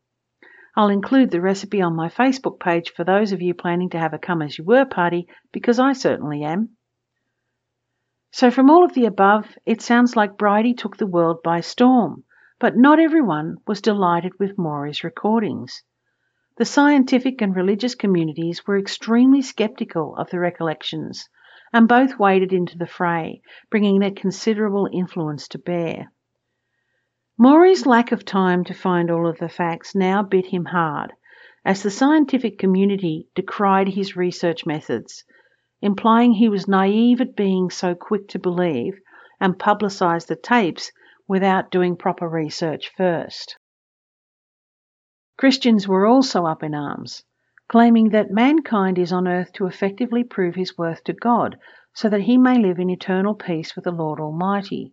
I'll 0.74 0.88
include 0.88 1.30
the 1.30 1.42
recipe 1.42 1.82
on 1.82 1.94
my 1.94 2.08
Facebook 2.08 2.58
page 2.58 2.92
for 2.94 3.04
those 3.04 3.32
of 3.32 3.42
you 3.42 3.52
planning 3.52 3.90
to 3.90 3.98
have 3.98 4.14
a 4.14 4.18
come 4.18 4.40
as 4.40 4.56
you 4.56 4.64
were 4.64 4.86
party 4.86 5.28
because 5.52 5.78
I 5.78 5.92
certainly 5.92 6.42
am. 6.42 6.70
So, 8.30 8.50
from 8.50 8.70
all 8.70 8.84
of 8.84 8.94
the 8.94 9.04
above, 9.04 9.58
it 9.66 9.82
sounds 9.82 10.16
like 10.16 10.38
Bridey 10.38 10.72
took 10.72 10.96
the 10.96 11.06
world 11.06 11.42
by 11.42 11.60
storm, 11.60 12.24
but 12.58 12.76
not 12.76 12.98
everyone 12.98 13.56
was 13.66 13.82
delighted 13.82 14.32
with 14.38 14.56
Morey's 14.56 15.04
recordings. 15.04 15.82
The 16.58 16.64
scientific 16.64 17.40
and 17.40 17.56
religious 17.56 17.94
communities 17.94 18.66
were 18.66 18.78
extremely 18.78 19.42
sceptical 19.42 20.16
of 20.16 20.28
the 20.30 20.38
recollections, 20.38 21.28
and 21.72 21.88
both 21.88 22.18
waded 22.18 22.52
into 22.52 22.76
the 22.76 22.86
fray, 22.86 23.40
bringing 23.70 24.00
their 24.00 24.10
considerable 24.10 24.88
influence 24.92 25.48
to 25.48 25.58
bear. 25.58 26.12
Morey's 27.38 27.86
lack 27.86 28.12
of 28.12 28.24
time 28.24 28.64
to 28.64 28.74
find 28.74 29.10
all 29.10 29.26
of 29.26 29.38
the 29.38 29.48
facts 29.48 29.94
now 29.94 30.22
bit 30.22 30.46
him 30.46 30.66
hard, 30.66 31.12
as 31.64 31.82
the 31.82 31.90
scientific 31.90 32.58
community 32.58 33.28
decried 33.34 33.88
his 33.88 34.16
research 34.16 34.66
methods 34.66 35.24
implying 35.80 36.32
he 36.32 36.48
was 36.48 36.66
naive 36.66 37.20
at 37.20 37.36
being 37.36 37.70
so 37.70 37.94
quick 37.94 38.28
to 38.28 38.38
believe 38.38 38.98
and 39.40 39.58
publicise 39.58 40.26
the 40.26 40.36
tapes 40.36 40.90
without 41.28 41.70
doing 41.70 41.96
proper 41.96 42.28
research 42.28 42.90
first. 42.96 43.56
Christians 45.38 45.86
were 45.86 46.04
also 46.04 46.46
up 46.46 46.64
in 46.64 46.74
arms, 46.74 47.22
claiming 47.68 48.08
that 48.08 48.32
mankind 48.32 48.98
is 48.98 49.12
on 49.12 49.28
earth 49.28 49.52
to 49.52 49.66
effectively 49.66 50.24
prove 50.24 50.56
his 50.56 50.76
worth 50.76 51.04
to 51.04 51.12
God 51.12 51.56
so 51.94 52.08
that 52.08 52.22
he 52.22 52.36
may 52.36 52.58
live 52.58 52.80
in 52.80 52.90
eternal 52.90 53.36
peace 53.36 53.76
with 53.76 53.84
the 53.84 53.92
Lord 53.92 54.18
Almighty. 54.18 54.92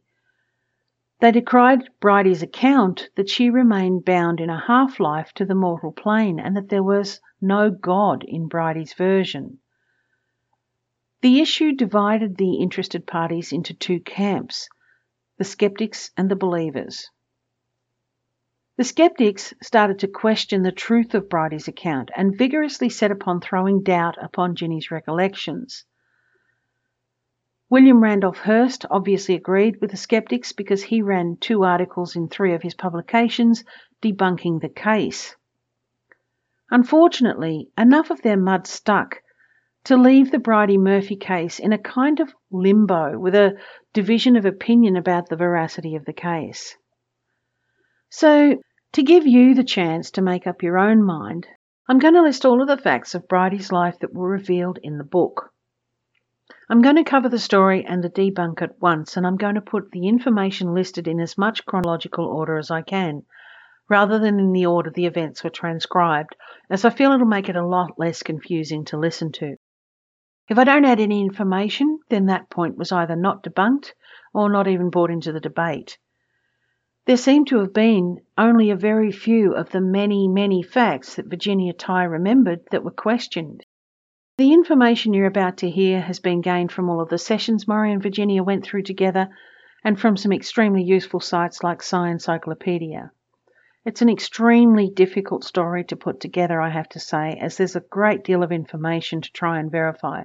They 1.20 1.32
decried 1.32 1.90
Bridey's 2.00 2.44
account 2.44 3.10
that 3.16 3.28
she 3.28 3.50
remained 3.50 4.06
bound 4.06 4.40
in 4.40 4.52
a 4.52 4.60
half 4.68 5.00
life 5.00 5.34
to 5.34 5.46
the 5.46 5.56
mortal 5.56 5.92
plane 5.92 6.40
and 6.40 6.56
that 6.56 6.70
there 6.70 6.84
was 6.84 7.20
no 7.42 7.72
God 7.72 8.24
in 8.24 8.48
Bridey's 8.48 8.94
version. 8.94 9.58
The 11.22 11.42
issue 11.42 11.72
divided 11.72 12.38
the 12.38 12.58
interested 12.58 13.08
parties 13.08 13.52
into 13.52 13.74
two 13.74 14.00
camps 14.00 14.70
the 15.40 15.44
skeptics 15.44 16.12
and 16.16 16.30
the 16.30 16.36
believers. 16.36 17.10
The 18.78 18.84
skeptics 18.84 19.54
started 19.62 20.00
to 20.00 20.10
question 20.10 20.62
the 20.62 20.72
truth 20.72 21.14
of 21.14 21.30
Bridey's 21.30 21.70
account 21.70 22.12
and 22.14 22.38
vigorously 22.38 22.90
set 22.90 23.10
upon 23.10 23.40
throwing 23.40 23.84
doubt 23.84 24.18
upon 24.22 24.56
Ginny's 24.56 24.92
recollections. 24.92 25.86
William 27.70 28.04
Randolph 28.04 28.40
Hearst 28.40 28.86
obviously 28.92 29.36
agreed 29.36 29.80
with 29.80 29.92
the 29.92 29.98
skeptics 29.98 30.52
because 30.52 30.84
he 30.84 31.02
ran 31.02 31.38
two 31.40 31.64
articles 31.64 32.18
in 32.18 32.28
three 32.28 32.54
of 32.54 32.62
his 32.62 32.74
publications 32.74 33.64
debunking 34.02 34.60
the 34.60 34.70
case. 34.70 35.38
Unfortunately, 36.70 37.70
enough 37.78 38.10
of 38.10 38.22
their 38.24 38.38
mud 38.38 38.68
stuck 38.68 39.22
to 39.86 39.96
leave 39.96 40.32
the 40.32 40.40
Bridey 40.40 40.78
Murphy 40.78 41.16
case 41.16 41.60
in 41.60 41.72
a 41.72 41.78
kind 41.78 42.20
of 42.20 42.34
limbo 42.52 43.18
with 43.18 43.36
a 43.36 43.58
division 43.94 44.36
of 44.36 44.46
opinion 44.46 44.98
about 44.98 45.30
the 45.30 45.38
veracity 45.38 45.96
of 45.96 46.04
the 46.04 46.14
case. 46.14 46.76
So, 48.18 48.62
to 48.94 49.04
give 49.04 49.28
you 49.28 49.54
the 49.56 49.66
chance 49.66 50.12
to 50.12 50.22
make 50.22 50.48
up 50.48 50.64
your 50.64 50.78
own 50.78 51.04
mind, 51.04 51.48
I'm 51.90 52.00
going 52.00 52.14
to 52.14 52.22
list 52.22 52.46
all 52.46 52.62
of 52.62 52.68
the 52.70 52.78
facts 52.78 53.14
of 53.14 53.28
Bridey's 53.28 53.74
life 53.74 54.00
that 54.00 54.14
were 54.14 54.30
revealed 54.30 54.80
in 54.82 54.98
the 54.98 55.04
book. 55.04 55.52
I'm 56.70 56.82
going 56.82 56.96
to 56.96 57.04
cover 57.04 57.28
the 57.28 57.38
story 57.38 57.86
and 57.86 58.02
the 58.02 58.10
debunk 58.10 58.62
at 58.62 58.80
once, 58.80 59.18
and 59.18 59.28
I'm 59.28 59.36
going 59.36 59.56
to 59.56 59.62
put 59.62 59.92
the 59.92 60.08
information 60.08 60.74
listed 60.74 61.10
in 61.10 61.20
as 61.20 61.38
much 61.38 61.66
chronological 61.66 62.26
order 62.26 62.58
as 62.58 62.72
I 62.72 62.84
can, 62.84 63.24
rather 63.90 64.18
than 64.18 64.40
in 64.40 64.54
the 64.54 64.66
order 64.66 64.92
the 64.92 65.08
events 65.08 65.44
were 65.44 65.50
transcribed, 65.50 66.38
as 66.70 66.86
I 66.86 66.92
feel 66.92 67.12
it'll 67.12 67.28
make 67.28 67.50
it 67.50 67.58
a 67.58 67.68
lot 67.68 68.00
less 68.00 68.24
confusing 68.24 68.86
to 68.86 68.98
listen 68.98 69.34
to. 69.34 69.58
If 70.48 70.58
I 70.58 70.64
don't 70.64 70.86
add 70.86 71.02
any 71.02 71.20
information, 71.20 72.00
then 72.08 72.28
that 72.28 72.50
point 72.50 72.78
was 72.78 72.94
either 72.94 73.18
not 73.18 73.44
debunked 73.44 73.92
or 74.34 74.50
not 74.50 74.70
even 74.70 74.90
brought 74.90 75.12
into 75.12 75.34
the 75.34 75.42
debate. 75.42 75.98
There 77.06 77.18
seem 77.18 77.46
to 77.46 77.60
have 77.60 77.72
been 77.72 78.22
only 78.36 78.72
a 78.72 78.76
very 78.76 79.12
few 79.12 79.54
of 79.54 79.70
the 79.70 79.80
many, 79.80 80.28
many 80.28 80.64
facts 80.64 81.16
that 81.16 81.28
Virginia 81.28 81.72
Tighe 81.72 82.10
remembered 82.10 82.62
that 82.72 82.84
were 82.84 82.90
questioned. 82.90 83.64
The 84.38 84.54
information 84.54 85.14
you're 85.14 85.28
about 85.28 85.58
to 85.58 85.70
hear 85.70 86.02
has 86.02 86.20
been 86.20 86.42
gained 86.42 86.72
from 86.72 86.90
all 86.90 87.00
of 87.00 87.10
the 87.10 87.20
sessions 87.20 87.68
Morey 87.68 87.94
and 87.94 88.02
Virginia 88.02 88.42
went 88.42 88.66
through 88.66 88.82
together 88.84 89.30
and 89.84 90.00
from 90.00 90.18
some 90.18 90.34
extremely 90.34 90.82
useful 90.84 91.20
sites 91.20 91.64
like 91.64 91.84
Sciencyclopedia. 91.84 93.12
It's 93.86 94.02
an 94.02 94.10
extremely 94.10 94.90
difficult 94.90 95.44
story 95.44 95.84
to 95.84 95.96
put 95.96 96.20
together, 96.20 96.60
I 96.60 96.70
have 96.70 96.90
to 96.90 97.00
say, 97.00 97.38
as 97.40 97.56
there's 97.56 97.76
a 97.76 97.82
great 97.82 98.24
deal 98.24 98.42
of 98.42 98.52
information 98.52 99.22
to 99.22 99.32
try 99.32 99.60
and 99.60 99.70
verify. 99.70 100.24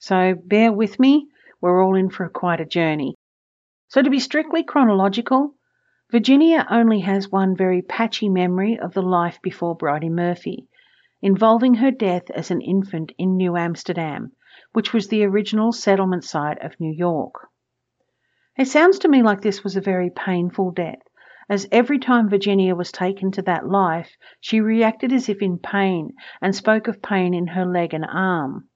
So 0.00 0.34
bear 0.34 0.70
with 0.70 1.00
me, 1.00 1.28
we're 1.62 1.82
all 1.82 1.96
in 1.96 2.10
for 2.10 2.28
quite 2.28 2.60
a 2.60 2.66
journey. 2.66 3.14
So, 3.88 4.02
to 4.02 4.10
be 4.10 4.20
strictly 4.20 4.62
chronological, 4.62 5.54
Virginia 6.10 6.66
only 6.68 6.98
has 6.98 7.30
one 7.30 7.54
very 7.54 7.82
patchy 7.82 8.28
memory 8.28 8.76
of 8.76 8.94
the 8.94 9.02
life 9.02 9.40
before 9.42 9.76
Bridey 9.76 10.08
Murphy, 10.08 10.66
involving 11.22 11.74
her 11.74 11.92
death 11.92 12.28
as 12.30 12.50
an 12.50 12.60
infant 12.60 13.12
in 13.16 13.36
New 13.36 13.56
Amsterdam, 13.56 14.32
which 14.72 14.92
was 14.92 15.06
the 15.06 15.24
original 15.24 15.70
settlement 15.70 16.24
site 16.24 16.60
of 16.64 16.80
New 16.80 16.92
York. 16.92 17.48
It 18.58 18.64
sounds 18.64 18.98
to 18.98 19.08
me 19.08 19.22
like 19.22 19.40
this 19.40 19.62
was 19.62 19.76
a 19.76 19.80
very 19.80 20.10
painful 20.10 20.72
death, 20.72 20.98
as 21.48 21.68
every 21.70 22.00
time 22.00 22.28
Virginia 22.28 22.74
was 22.74 22.90
taken 22.90 23.30
to 23.30 23.42
that 23.42 23.68
life, 23.68 24.16
she 24.40 24.60
reacted 24.60 25.12
as 25.12 25.28
if 25.28 25.40
in 25.40 25.58
pain 25.58 26.14
and 26.42 26.56
spoke 26.56 26.88
of 26.88 27.00
pain 27.00 27.34
in 27.34 27.46
her 27.46 27.64
leg 27.64 27.94
and 27.94 28.04
arm. 28.04 28.68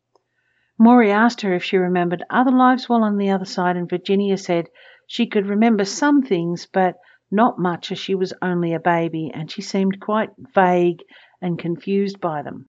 Morey 0.78 1.10
asked 1.10 1.40
her 1.40 1.52
if 1.52 1.64
she 1.64 1.78
remembered 1.78 2.22
other 2.30 2.52
lives 2.52 2.88
while 2.88 3.02
on 3.02 3.16
the 3.16 3.30
other 3.30 3.44
side, 3.44 3.76
and 3.76 3.90
Virginia 3.90 4.36
said 4.36 4.68
she 5.08 5.26
could 5.26 5.46
remember 5.46 5.84
some 5.84 6.22
things, 6.22 6.68
but 6.72 6.94
not 7.34 7.58
much 7.58 7.92
as 7.92 7.98
she 7.98 8.14
was 8.14 8.32
only 8.40 8.72
a 8.72 8.80
baby, 8.80 9.30
and 9.34 9.50
she 9.50 9.60
seemed 9.60 10.00
quite 10.00 10.30
vague 10.38 11.02
and 11.42 11.58
confused 11.58 12.20
by 12.20 12.42
them. 12.42 12.68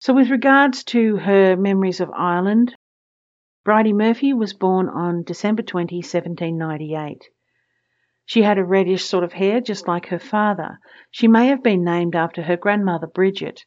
So, 0.00 0.12
with 0.12 0.28
regards 0.28 0.84
to 0.84 1.16
her 1.16 1.56
memories 1.56 2.00
of 2.00 2.10
Ireland, 2.10 2.74
Bridey 3.64 3.94
Murphy 3.94 4.34
was 4.34 4.52
born 4.52 4.88
on 4.90 5.22
December 5.22 5.62
20, 5.62 5.96
1798. 5.96 7.30
She 8.26 8.42
had 8.42 8.58
a 8.58 8.64
reddish 8.64 9.04
sort 9.04 9.24
of 9.24 9.32
hair, 9.32 9.60
just 9.60 9.86
like 9.86 10.06
her 10.06 10.18
father. 10.18 10.78
She 11.10 11.28
may 11.28 11.46
have 11.46 11.62
been 11.62 11.84
named 11.84 12.14
after 12.14 12.42
her 12.42 12.56
grandmother 12.56 13.06
Bridget. 13.06 13.64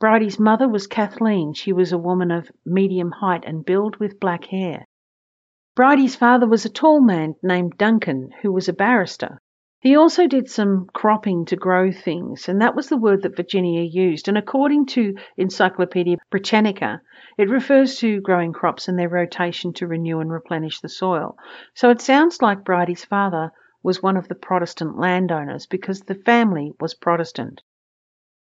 Bridey's 0.00 0.40
mother 0.40 0.68
was 0.68 0.86
Kathleen. 0.86 1.54
She 1.54 1.72
was 1.72 1.92
a 1.92 1.98
woman 1.98 2.30
of 2.30 2.50
medium 2.64 3.12
height 3.12 3.44
and 3.46 3.64
build 3.64 3.96
with 3.96 4.18
black 4.18 4.46
hair. 4.46 4.86
Bridey's 5.76 6.14
father 6.14 6.46
was 6.46 6.64
a 6.64 6.70
tall 6.70 7.00
man 7.00 7.34
named 7.42 7.76
Duncan, 7.76 8.30
who 8.42 8.52
was 8.52 8.68
a 8.68 8.72
barrister. 8.72 9.40
He 9.80 9.96
also 9.96 10.28
did 10.28 10.48
some 10.48 10.86
cropping 10.94 11.44
to 11.46 11.56
grow 11.56 11.90
things, 11.90 12.48
and 12.48 12.60
that 12.62 12.76
was 12.76 12.88
the 12.88 12.96
word 12.96 13.22
that 13.22 13.36
Virginia 13.36 13.82
used. 13.82 14.28
And 14.28 14.38
according 14.38 14.86
to 14.94 15.16
Encyclopedia 15.36 16.18
Britannica, 16.30 17.00
it 17.36 17.50
refers 17.50 17.98
to 17.98 18.20
growing 18.20 18.52
crops 18.52 18.86
and 18.86 18.96
their 18.96 19.08
rotation 19.08 19.72
to 19.74 19.88
renew 19.88 20.20
and 20.20 20.30
replenish 20.30 20.80
the 20.80 20.88
soil. 20.88 21.36
So 21.74 21.90
it 21.90 22.00
sounds 22.00 22.40
like 22.40 22.64
Bridey's 22.64 23.04
father 23.04 23.50
was 23.82 24.00
one 24.00 24.16
of 24.16 24.28
the 24.28 24.36
Protestant 24.36 24.96
landowners 24.96 25.66
because 25.66 26.02
the 26.02 26.14
family 26.14 26.72
was 26.78 26.94
Protestant. 26.94 27.62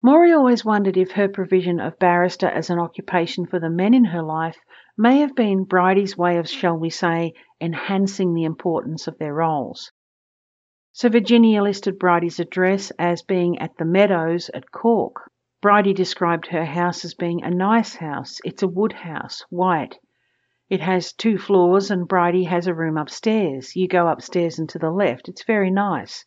Morey 0.05 0.33
always 0.33 0.65
wondered 0.65 0.97
if 0.97 1.13
her 1.13 1.29
provision 1.29 1.79
of 1.79 1.97
barrister 2.01 2.49
as 2.49 2.71
an 2.71 2.81
occupation 2.81 3.47
for 3.47 3.61
the 3.61 3.71
men 3.71 3.95
in 3.95 4.07
her 4.07 4.23
life 4.23 4.59
may 4.99 5.19
have 5.19 5.37
been 5.37 5.63
Bridie's 5.63 6.19
way 6.19 6.39
of, 6.39 6.49
shall 6.49 6.77
we 6.77 6.91
say, 6.91 7.35
enhancing 7.61 8.35
the 8.35 8.43
importance 8.43 9.07
of 9.07 9.17
their 9.19 9.33
roles. 9.33 9.93
So 10.93 11.09
Virginia 11.09 11.63
listed 11.63 12.01
Bridie's 12.01 12.41
address 12.41 12.91
as 12.99 13.23
being 13.23 13.61
at 13.61 13.77
the 13.77 13.85
Meadows 13.85 14.51
at 14.53 14.73
Cork. 14.73 15.31
Bridie 15.61 15.95
described 15.95 16.49
her 16.49 16.65
house 16.65 17.05
as 17.05 17.15
being 17.15 17.45
a 17.45 17.51
nice 17.51 17.95
house. 17.95 18.41
It's 18.45 18.65
a 18.65 18.69
wood 18.69 18.93
house, 18.93 19.45
white. 19.51 20.01
It 20.69 20.81
has 20.81 21.13
two 21.13 21.39
floors, 21.39 21.93
and 21.93 22.09
Bridie 22.09 22.45
has 22.45 22.67
a 22.67 22.75
room 22.75 22.99
upstairs. 22.99 23.77
You 23.77 23.87
go 23.87 24.09
upstairs 24.09 24.59
and 24.59 24.69
to 24.71 24.81
the 24.81 24.91
left. 24.91 25.29
It's 25.29 25.45
very 25.45 25.71
nice. 25.71 26.25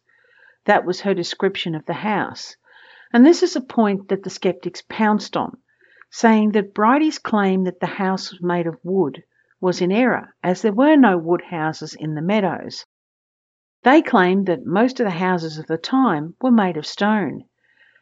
That 0.63 0.86
was 0.86 1.01
her 1.01 1.13
description 1.13 1.75
of 1.75 1.86
the 1.86 1.94
house. 1.94 2.55
And 3.15 3.25
this 3.25 3.43
is 3.43 3.55
a 3.55 3.62
point 3.62 4.10
that 4.10 4.24
the 4.24 4.29
skeptics 4.29 4.84
pounced 4.89 5.38
on, 5.38 5.55
saying 6.12 6.51
that 6.51 6.74
Bridie's 6.74 7.17
claim 7.17 7.63
that 7.63 7.79
the 7.79 7.86
house 7.86 8.29
was 8.29 8.41
made 8.43 8.67
of 8.67 8.75
wood 8.84 9.24
was 9.62 9.79
in 9.79 9.89
error, 9.89 10.36
as 10.43 10.62
there 10.62 10.74
were 10.74 10.98
no 10.98 11.17
wood 11.17 11.43
houses 11.43 11.93
in 11.98 12.15
the 12.15 12.22
meadows. 12.22 12.86
They 13.84 14.01
claimed 14.01 14.48
that 14.48 14.65
most 14.65 15.00
of 15.00 15.05
the 15.05 15.12
houses 15.12 15.57
of 15.57 15.65
the 15.67 15.77
time 15.77 16.36
were 16.41 16.51
made 16.51 16.75
of 16.75 16.86
stone. 16.86 17.45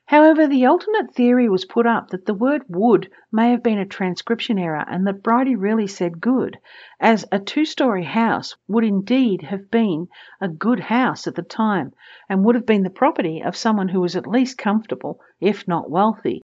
However, 0.05 0.47
the 0.47 0.65
alternate 0.65 1.13
theory 1.15 1.47
was 1.47 1.63
put 1.63 1.85
up 1.85 2.09
that 2.09 2.25
the 2.25 2.33
word 2.33 2.63
wood 2.67 3.09
may 3.31 3.51
have 3.51 3.63
been 3.63 3.79
a 3.79 3.85
transcription 3.85 4.59
error 4.59 4.83
and 4.85 5.07
that 5.07 5.23
Bridie 5.23 5.55
really 5.55 5.87
said 5.87 6.19
good, 6.19 6.59
as 6.99 7.25
a 7.31 7.39
two 7.39 7.63
story 7.63 8.03
house 8.03 8.55
would 8.67 8.83
indeed 8.83 9.43
have 9.43 9.71
been 9.71 10.09
a 10.41 10.49
good 10.49 10.81
house 10.81 11.25
at 11.25 11.35
the 11.35 11.41
time 11.41 11.93
and 12.27 12.43
would 12.43 12.55
have 12.55 12.65
been 12.65 12.83
the 12.83 12.89
property 12.89 13.41
of 13.41 13.55
someone 13.55 13.87
who 13.87 14.01
was 14.01 14.17
at 14.17 14.27
least 14.27 14.57
comfortable, 14.57 15.21
if 15.39 15.67
not 15.69 15.89
wealthy. 15.89 16.41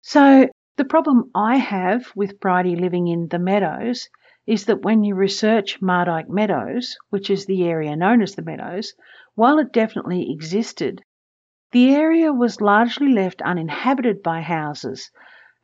So, 0.00 0.48
the 0.76 0.86
problem 0.86 1.30
I 1.34 1.58
have 1.58 2.10
with 2.16 2.40
Bridie 2.40 2.76
living 2.76 3.08
in 3.08 3.28
the 3.28 3.38
Meadows 3.38 4.08
is 4.46 4.64
that 4.64 4.82
when 4.82 5.04
you 5.04 5.14
research 5.14 5.82
Mardyke 5.82 6.30
Meadows, 6.30 6.96
which 7.10 7.28
is 7.28 7.44
the 7.44 7.64
area 7.64 7.94
known 7.94 8.22
as 8.22 8.34
the 8.34 8.42
Meadows, 8.42 8.94
while 9.34 9.58
it 9.58 9.70
definitely 9.72 10.32
existed, 10.32 11.02
the 11.72 11.94
area 11.94 12.32
was 12.32 12.60
largely 12.60 13.08
left 13.08 13.40
uninhabited 13.42 14.22
by 14.22 14.42
houses, 14.42 15.10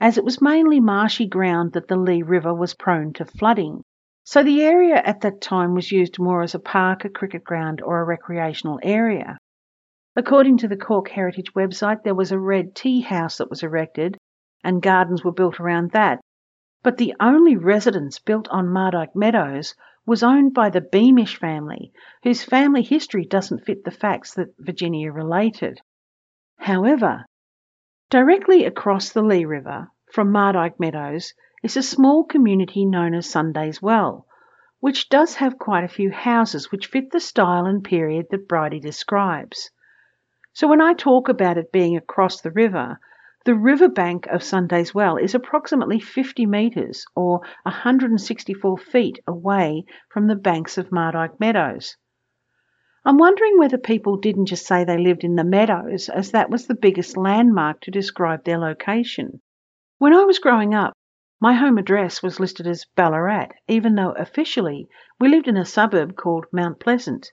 as 0.01 0.17
it 0.17 0.25
was 0.25 0.41
mainly 0.41 0.81
marshy 0.81 1.27
ground 1.27 1.73
that 1.75 1.87
the 1.89 1.97
Lee 1.97 2.23
River 2.23 2.55
was 2.55 2.75
prone 2.75 3.13
to 3.13 3.27
flooding. 3.27 3.83
So 4.25 4.43
the 4.43 4.63
area 4.63 4.97
at 4.97 5.21
that 5.21 5.41
time 5.41 5.75
was 5.75 5.93
used 5.93 6.19
more 6.19 6.43
as 6.43 6.55
a 6.55 6.61
park, 6.61 7.05
a 7.05 7.09
cricket 7.09 7.45
ground, 7.45 7.83
or 7.83 8.01
a 8.01 8.05
recreational 8.05 8.81
area. 8.83 9.37
According 10.17 10.59
to 10.59 10.69
the 10.69 10.77
Cork 10.77 11.11
Heritage 11.11 11.53
website, 11.55 12.03
there 12.03 12.15
was 12.15 12.33
a 12.33 12.39
red 12.39 12.75
tea 12.75 13.03
house 13.03 13.39
that 13.39 13.51
was 13.51 13.63
erected 13.63 14.17
and 14.65 14.83
gardens 14.83 15.23
were 15.23 15.33
built 15.33 15.61
around 15.61 15.93
that. 15.93 16.21
But 16.83 16.97
the 16.97 17.15
only 17.21 17.57
residence 17.57 18.19
built 18.19 18.49
on 18.49 18.69
Mardyke 18.69 19.15
Meadows 19.15 19.75
was 20.07 20.23
owned 20.23 20.55
by 20.55 20.71
the 20.71 20.81
Beamish 20.81 21.39
family, 21.39 21.93
whose 22.23 22.45
family 22.45 22.83
history 22.83 23.25
doesn't 23.25 23.65
fit 23.65 23.85
the 23.85 23.91
facts 23.91 24.35
that 24.35 24.55
Virginia 24.59 25.13
related. 25.13 25.81
However, 26.59 27.25
directly 28.11 28.65
across 28.65 29.11
the 29.13 29.23
Lee 29.23 29.45
River 29.45 29.91
from 30.13 30.33
Mardyke 30.33 30.79
Meadows 30.79 31.33
is 31.63 31.77
a 31.77 31.83
small 31.83 32.25
community 32.25 32.85
known 32.85 33.15
as 33.15 33.31
Sunday's 33.31 33.81
Well, 33.81 34.27
which 34.81 35.09
does 35.09 35.37
have 35.37 35.59
quite 35.59 35.85
a 35.85 35.89
few 35.89 36.11
houses 36.11 36.71
which 36.71 36.89
fit 36.89 37.11
the 37.11 37.21
style 37.21 37.67
and 37.67 37.83
period 37.83 38.27
that 38.31 38.49
Bridie 38.49 38.81
describes. 38.81 39.71
So 40.53 40.67
when 40.69 40.81
I 40.81 40.95
talk 40.95 41.29
about 41.29 41.59
it 41.59 41.73
being 41.73 41.97
across 41.97 42.41
the 42.41 42.51
river, 42.51 42.99
the 43.45 43.55
river 43.55 43.89
bank 43.89 44.27
of 44.27 44.43
Sunday's 44.43 44.95
Well 44.95 45.17
is 45.17 45.35
approximately 45.35 46.01
50 46.01 46.45
metres 46.47 47.07
or 47.15 47.41
164 47.63 48.77
feet 48.79 49.21
away 49.27 49.85
from 50.11 50.27
the 50.27 50.37
banks 50.37 50.77
of 50.77 50.91
Mardyke 50.91 51.39
Meadows. 51.41 51.97
I'm 53.05 53.17
wondering 53.17 53.59
whether 53.59 53.79
people 53.79 54.17
didn't 54.17 54.47
just 54.47 54.67
say 54.67 54.85
they 54.85 54.99
lived 54.99 55.25
in 55.25 55.37
the 55.37 55.45
meadows, 55.45 56.09
as 56.09 56.33
that 56.33 56.51
was 56.51 56.67
the 56.67 56.75
biggest 56.75 57.17
landmark 57.17 57.81
to 57.83 57.91
describe 57.91 58.45
their 58.45 58.59
location. 58.59 59.41
When 59.99 60.13
I 60.13 60.25
was 60.25 60.39
growing 60.39 60.75
up, 60.75 60.93
my 61.41 61.55
home 61.55 61.79
address 61.79 62.23
was 62.23 62.41
listed 62.41 62.67
as 62.67 62.87
Ballarat, 62.97 63.51
even 63.69 63.95
though 63.95 64.11
officially 64.11 64.89
we 65.21 65.29
lived 65.29 65.47
in 65.47 65.57
a 65.57 65.65
suburb 65.65 66.17
called 66.17 66.47
Mount 66.53 66.81
Pleasant. 66.81 67.31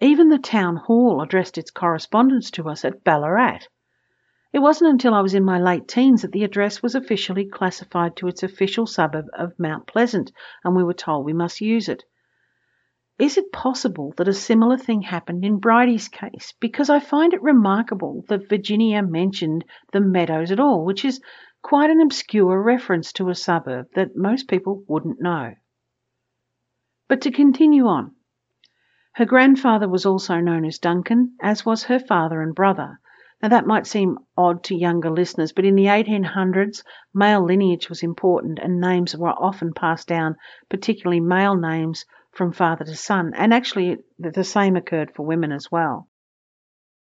Even 0.00 0.28
the 0.28 0.38
town 0.38 0.76
hall 0.76 1.20
addressed 1.20 1.58
its 1.58 1.72
correspondence 1.72 2.50
to 2.52 2.68
us 2.68 2.84
at 2.84 3.02
Ballarat. 3.02 3.66
It 4.52 4.60
wasn't 4.60 4.92
until 4.92 5.12
I 5.12 5.20
was 5.20 5.34
in 5.34 5.44
my 5.44 5.58
late 5.58 5.88
teens 5.88 6.22
that 6.22 6.30
the 6.30 6.44
address 6.44 6.80
was 6.80 6.94
officially 6.94 7.44
classified 7.44 8.14
to 8.16 8.28
its 8.28 8.44
official 8.44 8.86
suburb 8.86 9.26
of 9.36 9.58
Mount 9.58 9.88
Pleasant, 9.88 10.30
and 10.62 10.76
we 10.76 10.84
were 10.84 10.94
told 10.94 11.24
we 11.24 11.32
must 11.32 11.60
use 11.60 11.88
it. 11.88 12.04
Is 13.18 13.36
it 13.36 13.50
possible 13.50 14.14
that 14.16 14.28
a 14.28 14.32
similar 14.32 14.76
thing 14.76 15.02
happened 15.02 15.44
in 15.44 15.58
Bridie's 15.58 16.06
case? 16.06 16.54
Because 16.60 16.88
I 16.88 17.00
find 17.00 17.34
it 17.34 17.42
remarkable 17.42 18.24
that 18.28 18.48
Virginia 18.48 19.02
mentioned 19.02 19.64
the 19.92 20.00
Meadows 20.00 20.52
at 20.52 20.60
all, 20.60 20.84
which 20.84 21.04
is 21.04 21.20
quite 21.60 21.90
an 21.90 22.00
obscure 22.00 22.62
reference 22.62 23.12
to 23.14 23.28
a 23.28 23.34
suburb 23.34 23.88
that 23.96 24.16
most 24.16 24.46
people 24.46 24.84
wouldn't 24.86 25.20
know. 25.20 25.54
But 27.08 27.22
to 27.22 27.32
continue 27.32 27.86
on. 27.86 28.14
Her 29.14 29.24
grandfather 29.24 29.88
was 29.88 30.06
also 30.06 30.36
known 30.36 30.64
as 30.64 30.78
Duncan, 30.78 31.34
as 31.42 31.66
was 31.66 31.84
her 31.84 31.98
father 31.98 32.40
and 32.40 32.54
brother. 32.54 33.00
Now, 33.42 33.48
that 33.48 33.66
might 33.66 33.88
seem 33.88 34.18
odd 34.36 34.62
to 34.64 34.76
younger 34.76 35.10
listeners, 35.10 35.52
but 35.52 35.64
in 35.64 35.74
the 35.74 35.86
1800s, 35.86 36.84
male 37.12 37.44
lineage 37.44 37.88
was 37.88 38.04
important 38.04 38.60
and 38.60 38.80
names 38.80 39.16
were 39.16 39.30
often 39.30 39.72
passed 39.72 40.06
down, 40.06 40.36
particularly 40.68 41.20
male 41.20 41.56
names, 41.56 42.04
from 42.38 42.52
father 42.52 42.84
to 42.84 42.94
son, 42.94 43.32
and 43.34 43.52
actually 43.52 43.96
the 44.16 44.44
same 44.44 44.76
occurred 44.76 45.12
for 45.14 45.26
women 45.26 45.50
as 45.50 45.70
well. 45.72 46.08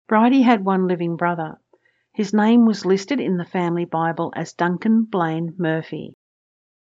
Bridie 0.09 0.41
had 0.41 0.65
one 0.65 0.89
living 0.89 1.17
brother. 1.17 1.61
His 2.15 2.33
name 2.33 2.65
was 2.65 2.87
listed 2.87 3.21
in 3.21 3.37
the 3.37 3.45
family 3.45 3.85
Bible 3.85 4.33
as 4.35 4.55
Duncan 4.55 5.05
Blaine 5.05 5.55
Murphy. 5.59 6.15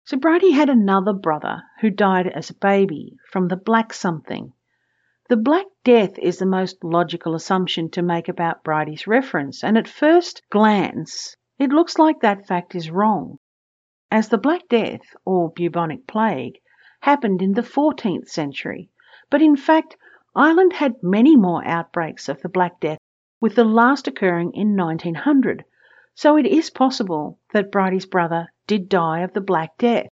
So 0.05 0.17
Bridie 0.17 0.53
had 0.53 0.71
another 0.71 1.13
brother 1.13 1.65
who 1.81 1.91
died 1.91 2.29
as 2.29 2.49
a 2.49 2.55
baby 2.55 3.17
from 3.33 3.49
the 3.49 3.57
Black 3.57 3.93
something. 3.93 4.53
The 5.29 5.37
Black 5.37 5.67
Death 5.83 6.17
is 6.17 6.39
the 6.39 6.47
most 6.47 6.85
logical 6.85 7.35
assumption 7.35 7.91
to 7.91 8.03
make 8.03 8.29
about 8.29 8.63
Bridie's 8.63 9.09
reference, 9.09 9.65
and 9.65 9.77
at 9.77 9.89
first 9.89 10.43
glance, 10.53 11.35
it 11.59 11.71
looks 11.71 11.99
like 11.99 12.21
that 12.21 12.47
fact 12.47 12.77
is 12.77 12.93
wrong, 12.93 13.39
as 14.09 14.29
the 14.29 14.39
Black 14.39 14.69
Death, 14.69 15.01
or 15.25 15.51
bubonic 15.51 16.07
plague, 16.07 16.61
happened 17.07 17.41
in 17.41 17.53
the 17.53 17.63
14th 17.63 18.29
century, 18.29 18.91
but 19.31 19.41
in 19.41 19.55
fact, 19.55 19.97
Ireland 20.35 20.73
had 20.73 21.05
many 21.05 21.37
more 21.37 21.65
outbreaks 21.65 22.29
of 22.29 22.43
the 22.43 22.49
Black 22.49 22.81
Death, 22.81 22.99
with 23.41 23.55
the 23.55 23.63
last 23.63 24.09
occurring 24.09 24.51
in 24.55 24.77
1900, 24.77 25.63
so 26.17 26.37
it 26.37 26.47
is 26.47 26.69
possible 26.69 27.39
that 27.53 27.71
Bridie's 27.71 28.07
brother 28.07 28.49
did 28.67 28.89
die 28.89 29.21
of 29.21 29.33
the 29.35 29.41
Black 29.41 29.79
Death. 29.79 30.09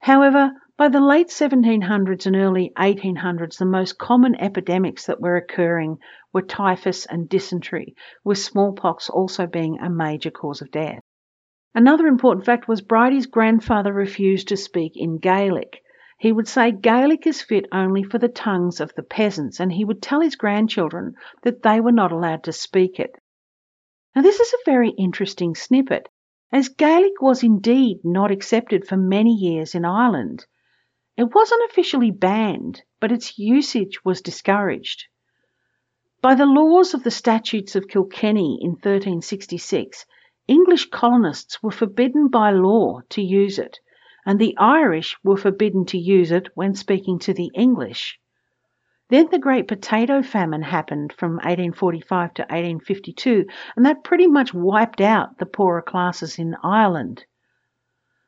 However, 0.00 0.52
by 0.76 0.88
the 0.88 1.00
late 1.00 1.28
1700s 1.28 2.26
and 2.26 2.36
early 2.36 2.72
1800s, 2.76 3.56
the 3.56 3.64
most 3.64 3.96
common 3.96 4.34
epidemics 4.34 5.06
that 5.06 5.22
were 5.22 5.36
occurring 5.36 5.96
were 6.34 6.42
typhus 6.42 7.06
and 7.06 7.26
dysentery, 7.26 7.94
with 8.22 8.36
smallpox 8.36 9.08
also 9.08 9.46
being 9.46 9.78
a 9.78 9.88
major 9.88 10.30
cause 10.30 10.60
of 10.60 10.70
death. 10.70 11.00
Another 11.74 12.06
important 12.06 12.44
fact 12.44 12.68
was 12.68 12.82
Bridie's 12.82 13.24
grandfather 13.24 13.94
refused 13.94 14.48
to 14.48 14.58
speak 14.58 14.92
in 14.94 15.16
Gaelic, 15.16 15.80
he 16.24 16.32
would 16.32 16.48
say 16.48 16.72
Gaelic 16.72 17.26
is 17.26 17.42
fit 17.42 17.66
only 17.70 18.02
for 18.02 18.16
the 18.16 18.30
tongues 18.30 18.80
of 18.80 18.94
the 18.94 19.02
peasants, 19.02 19.60
and 19.60 19.70
he 19.70 19.84
would 19.84 20.00
tell 20.00 20.22
his 20.22 20.36
grandchildren 20.36 21.12
that 21.42 21.62
they 21.62 21.82
were 21.82 21.92
not 21.92 22.12
allowed 22.12 22.44
to 22.44 22.50
speak 22.50 22.98
it. 22.98 23.14
Now, 24.16 24.22
this 24.22 24.40
is 24.40 24.50
a 24.54 24.64
very 24.64 24.88
interesting 24.92 25.54
snippet, 25.54 26.08
as 26.50 26.70
Gaelic 26.70 27.20
was 27.20 27.42
indeed 27.42 27.98
not 28.04 28.30
accepted 28.30 28.88
for 28.88 28.96
many 28.96 29.34
years 29.34 29.74
in 29.74 29.84
Ireland. 29.84 30.46
It 31.18 31.34
wasn't 31.34 31.70
officially 31.70 32.10
banned, 32.10 32.80
but 33.00 33.12
its 33.12 33.38
usage 33.38 34.02
was 34.02 34.22
discouraged. 34.22 35.04
By 36.22 36.36
the 36.36 36.46
laws 36.46 36.94
of 36.94 37.04
the 37.04 37.10
Statutes 37.10 37.76
of 37.76 37.86
Kilkenny 37.86 38.60
in 38.62 38.70
1366, 38.70 40.06
English 40.48 40.88
colonists 40.88 41.62
were 41.62 41.70
forbidden 41.70 42.28
by 42.28 42.50
law 42.50 43.00
to 43.10 43.20
use 43.20 43.58
it 43.58 43.78
and 44.26 44.38
the 44.38 44.56
Irish 44.58 45.16
were 45.22 45.36
forbidden 45.36 45.84
to 45.86 45.98
use 45.98 46.30
it 46.30 46.48
when 46.54 46.74
speaking 46.74 47.18
to 47.20 47.34
the 47.34 47.50
English. 47.54 48.18
Then 49.10 49.28
the 49.30 49.38
Great 49.38 49.68
Potato 49.68 50.22
Famine 50.22 50.62
happened 50.62 51.12
from 51.12 51.32
1845 51.34 52.34
to 52.34 52.42
1852, 52.42 53.44
and 53.76 53.84
that 53.84 54.02
pretty 54.02 54.26
much 54.26 54.54
wiped 54.54 55.00
out 55.00 55.38
the 55.38 55.46
poorer 55.46 55.82
classes 55.82 56.38
in 56.38 56.56
Ireland. 56.62 57.24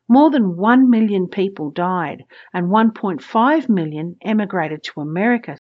More 0.06 0.30
than 0.30 0.56
1 0.56 0.90
million 0.90 1.28
people 1.28 1.70
died, 1.70 2.24
and 2.52 2.66
1.5 2.68 3.68
million 3.68 4.16
emigrated 4.22 4.84
to 4.84 5.00
America, 5.00 5.56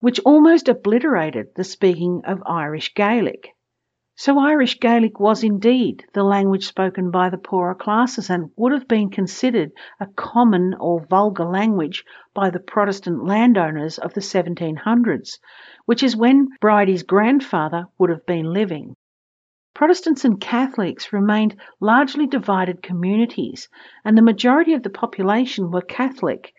which 0.00 0.20
almost 0.20 0.68
obliterated 0.68 1.54
the 1.56 1.64
speaking 1.64 2.20
of 2.24 2.42
Irish 2.46 2.94
Gaelic. 2.94 3.48
So 4.14 4.38
Irish 4.38 4.78
Gaelic 4.78 5.18
was 5.18 5.42
indeed 5.42 6.04
the 6.12 6.22
language 6.22 6.66
spoken 6.66 7.10
by 7.10 7.30
the 7.30 7.38
poorer 7.38 7.74
classes 7.74 8.28
and 8.28 8.50
would 8.56 8.72
have 8.72 8.86
been 8.86 9.08
considered 9.08 9.72
a 9.98 10.06
common 10.06 10.74
or 10.78 11.06
vulgar 11.06 11.46
language 11.46 12.04
by 12.34 12.50
the 12.50 12.60
Protestant 12.60 13.24
landowners 13.24 13.98
of 13.98 14.12
the 14.12 14.20
1700s, 14.20 15.38
which 15.86 16.02
is 16.02 16.14
when 16.14 16.48
Bridie's 16.60 17.02
grandfather 17.02 17.86
would 17.96 18.10
have 18.10 18.26
been 18.26 18.52
living. 18.52 18.94
Protestants 19.74 20.26
and 20.26 20.38
Catholics 20.38 21.14
remained 21.14 21.56
largely 21.80 22.26
divided 22.26 22.82
communities, 22.82 23.70
and 24.04 24.16
the 24.16 24.22
majority 24.22 24.74
of 24.74 24.82
the 24.82 24.90
population 24.90 25.70
were 25.70 25.80
Catholic, 25.80 26.52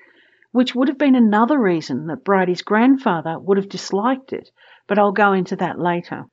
which 0.51 0.73
would 0.73 0.87
have 0.87 0.97
been 0.97 1.15
another 1.15 1.59
reason 1.59 2.07
that 2.07 2.23
Bridie's 2.23 2.63
grandfather 2.63 3.37
would 3.37 3.57
have 3.57 3.69
disliked 3.69 4.33
it, 4.33 4.49
but 4.87 4.97
I'll 4.97 5.11
go 5.11 5.33
into 5.33 5.55
that 5.57 5.79
later. 5.79 6.25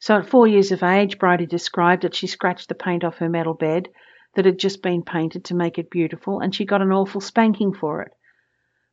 So 0.00 0.16
at 0.16 0.26
four 0.26 0.46
years 0.46 0.70
of 0.70 0.82
age, 0.82 1.18
Bridie 1.18 1.46
described 1.46 2.02
that 2.02 2.14
she 2.14 2.28
scratched 2.28 2.68
the 2.68 2.74
paint 2.74 3.02
off 3.02 3.18
her 3.18 3.28
metal 3.28 3.54
bed 3.54 3.88
that 4.34 4.44
had 4.44 4.58
just 4.58 4.80
been 4.80 5.02
painted 5.02 5.44
to 5.46 5.56
make 5.56 5.78
it 5.78 5.90
beautiful, 5.90 6.38
and 6.38 6.54
she 6.54 6.64
got 6.64 6.82
an 6.82 6.92
awful 6.92 7.20
spanking 7.20 7.74
for 7.74 8.02
it. 8.02 8.12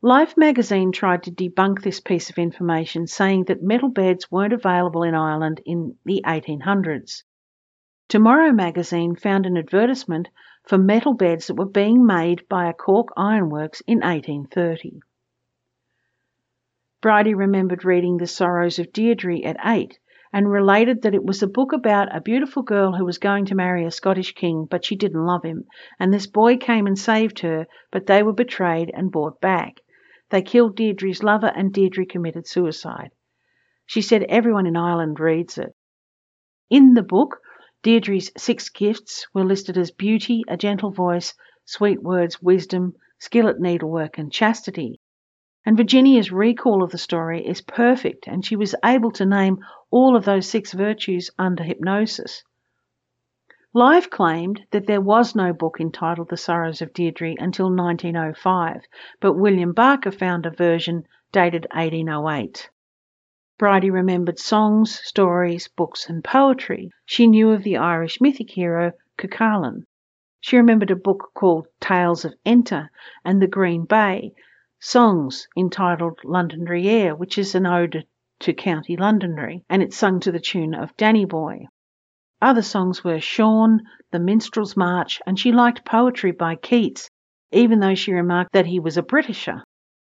Life 0.02 0.36
magazine 0.36 0.92
tried 0.92 1.24
to 1.24 1.32
debunk 1.32 1.82
this 1.82 2.00
piece 2.00 2.30
of 2.30 2.38
information, 2.38 3.06
saying 3.06 3.46
that 3.46 3.62
metal 3.62 3.90
beds 3.90 4.32
weren't 4.32 4.54
available 4.54 5.04
in 5.04 5.14
Ireland 5.14 5.62
in 5.66 5.96
the 6.06 6.24
1800s. 6.26 7.24
Tomorrow 8.08 8.52
magazine 8.52 9.16
found 9.16 9.46
an 9.46 9.58
advertisement 9.58 10.30
for 10.64 10.78
metal 10.78 11.14
beds 11.14 11.48
that 11.48 11.56
were 11.56 11.66
being 11.66 12.06
made 12.06 12.48
by 12.50 12.68
a 12.68 12.74
Cork 12.74 13.10
ironworks 13.16 13.82
in 13.82 14.00
1830. 14.00 15.02
Bridie 17.02 17.36
remembered 17.36 17.86
reading 17.86 18.18
The 18.18 18.28
Sorrows 18.28 18.80
of 18.80 18.92
Deirdre 18.92 19.44
at 19.44 19.58
eight 19.64 20.00
and 20.36 20.52
related 20.52 21.02
that 21.02 21.16
it 21.16 21.24
was 21.24 21.42
a 21.42 21.48
book 21.48 21.72
about 21.72 22.14
a 22.14 22.20
beautiful 22.20 22.62
girl 22.62 22.92
who 22.92 23.06
was 23.06 23.18
going 23.18 23.46
to 23.46 23.56
marry 23.56 23.86
a 23.86 23.90
Scottish 23.90 24.34
king, 24.34 24.68
but 24.70 24.84
she 24.84 24.98
didn't 24.98 25.26
love 25.26 25.46
him, 25.46 25.64
and 25.98 26.14
this 26.14 26.28
boy 26.28 26.58
came 26.58 26.86
and 26.86 27.00
saved 27.00 27.40
her, 27.40 27.66
but 27.90 28.06
they 28.06 28.22
were 28.22 28.34
betrayed 28.34 28.92
and 28.94 29.14
brought 29.14 29.40
back. 29.40 29.80
They 30.32 30.42
killed 30.42 30.76
Deirdre's 30.76 31.24
lover, 31.24 31.54
and 31.56 31.72
Deirdre 31.72 32.06
committed 32.06 32.48
suicide. 32.48 33.12
She 33.86 34.02
said 34.02 34.24
everyone 34.24 34.68
in 34.68 34.76
Ireland 34.76 35.22
reads 35.22 35.58
it. 35.58 35.74
In 36.70 36.96
the 36.96 37.04
book, 37.04 37.38
Deirdre's 37.82 38.30
six 38.36 38.68
gifts 38.68 39.26
were 39.34 39.46
listed 39.46 39.78
as 39.78 39.92
beauty, 39.92 40.44
a 40.50 40.58
gentle 40.58 40.92
voice, 40.92 41.34
sweet 41.64 42.04
words, 42.04 42.42
wisdom, 42.42 42.96
skill 43.20 43.48
at 43.48 43.62
needlework, 43.62 44.18
and 44.18 44.34
chastity. 44.34 45.00
And 45.66 45.76
Virginia's 45.76 46.32
recall 46.32 46.84
of 46.84 46.92
the 46.92 46.98
story 46.98 47.46
is 47.46 47.62
perfect, 47.62 48.28
and 48.28 48.46
she 48.46 48.56
was 48.56 48.76
able 48.86 49.12
to 49.14 49.26
name 49.26 49.58
all 49.90 50.16
of 50.16 50.24
those 50.24 50.48
six 50.48 50.74
virtues 50.74 51.32
under 51.40 51.64
hypnosis. 51.64 52.44
Life 53.74 54.10
claimed 54.10 54.62
that 54.72 54.86
there 54.86 55.02
was 55.02 55.36
no 55.36 55.52
book 55.52 55.78
entitled 55.82 56.30
The 56.30 56.38
Sorrows 56.38 56.82
of 56.82 56.94
Deirdre 56.94 57.34
until 57.40 57.66
1905, 57.76 58.82
but 59.20 59.34
William 59.34 59.74
Barker 59.74 60.12
found 60.12 60.46
a 60.46 60.52
version 60.52 61.04
dated 61.32 61.66
1808. 61.74 62.70
Bridie 63.58 63.90
remembered 63.90 64.38
songs, 64.38 65.00
stories, 65.04 65.68
books, 65.68 66.08
and 66.08 66.24
poetry. 66.24 66.92
She 67.06 67.26
knew 67.26 67.50
of 67.50 67.64
the 67.64 67.78
Irish 67.78 68.22
mythic 68.22 68.52
hero 68.52 68.92
Cuchulainn. 69.18 69.84
She 70.40 70.58
remembered 70.58 70.92
a 70.92 70.96
book 70.96 71.32
called 71.34 71.68
Tales 71.82 72.24
of 72.24 72.34
Enter 72.46 72.92
and 73.26 73.42
the 73.42 73.48
Green 73.48 73.86
Bay, 73.86 74.32
songs 74.80 75.48
entitled 75.56 76.20
Londonderry 76.24 76.88
Air, 76.88 77.16
which 77.16 77.38
is 77.38 77.56
an 77.56 77.66
ode 77.66 78.06
to 78.40 78.54
County 78.54 78.98
Londonderry, 78.98 79.64
and 79.70 79.82
it's 79.82 79.98
sung 79.98 80.20
to 80.20 80.32
the 80.32 80.40
tune 80.40 80.74
of 80.74 80.96
Danny 80.98 81.26
Boy. 81.26 81.66
Other 82.42 82.62
songs 82.62 83.04
were 83.04 83.20
Sean, 83.20 83.82
The 84.12 84.20
Minstrel's 84.20 84.76
March, 84.76 85.22
and 85.26 85.40
she 85.40 85.52
liked 85.52 85.86
poetry 85.86 86.32
by 86.32 86.56
Keats, 86.56 87.10
even 87.52 87.80
though 87.80 87.96
she 87.96 88.12
remarked 88.12 88.52
that 88.52 88.66
he 88.66 88.80
was 88.80 88.98
a 88.98 89.04
Britisher. 89.04 89.64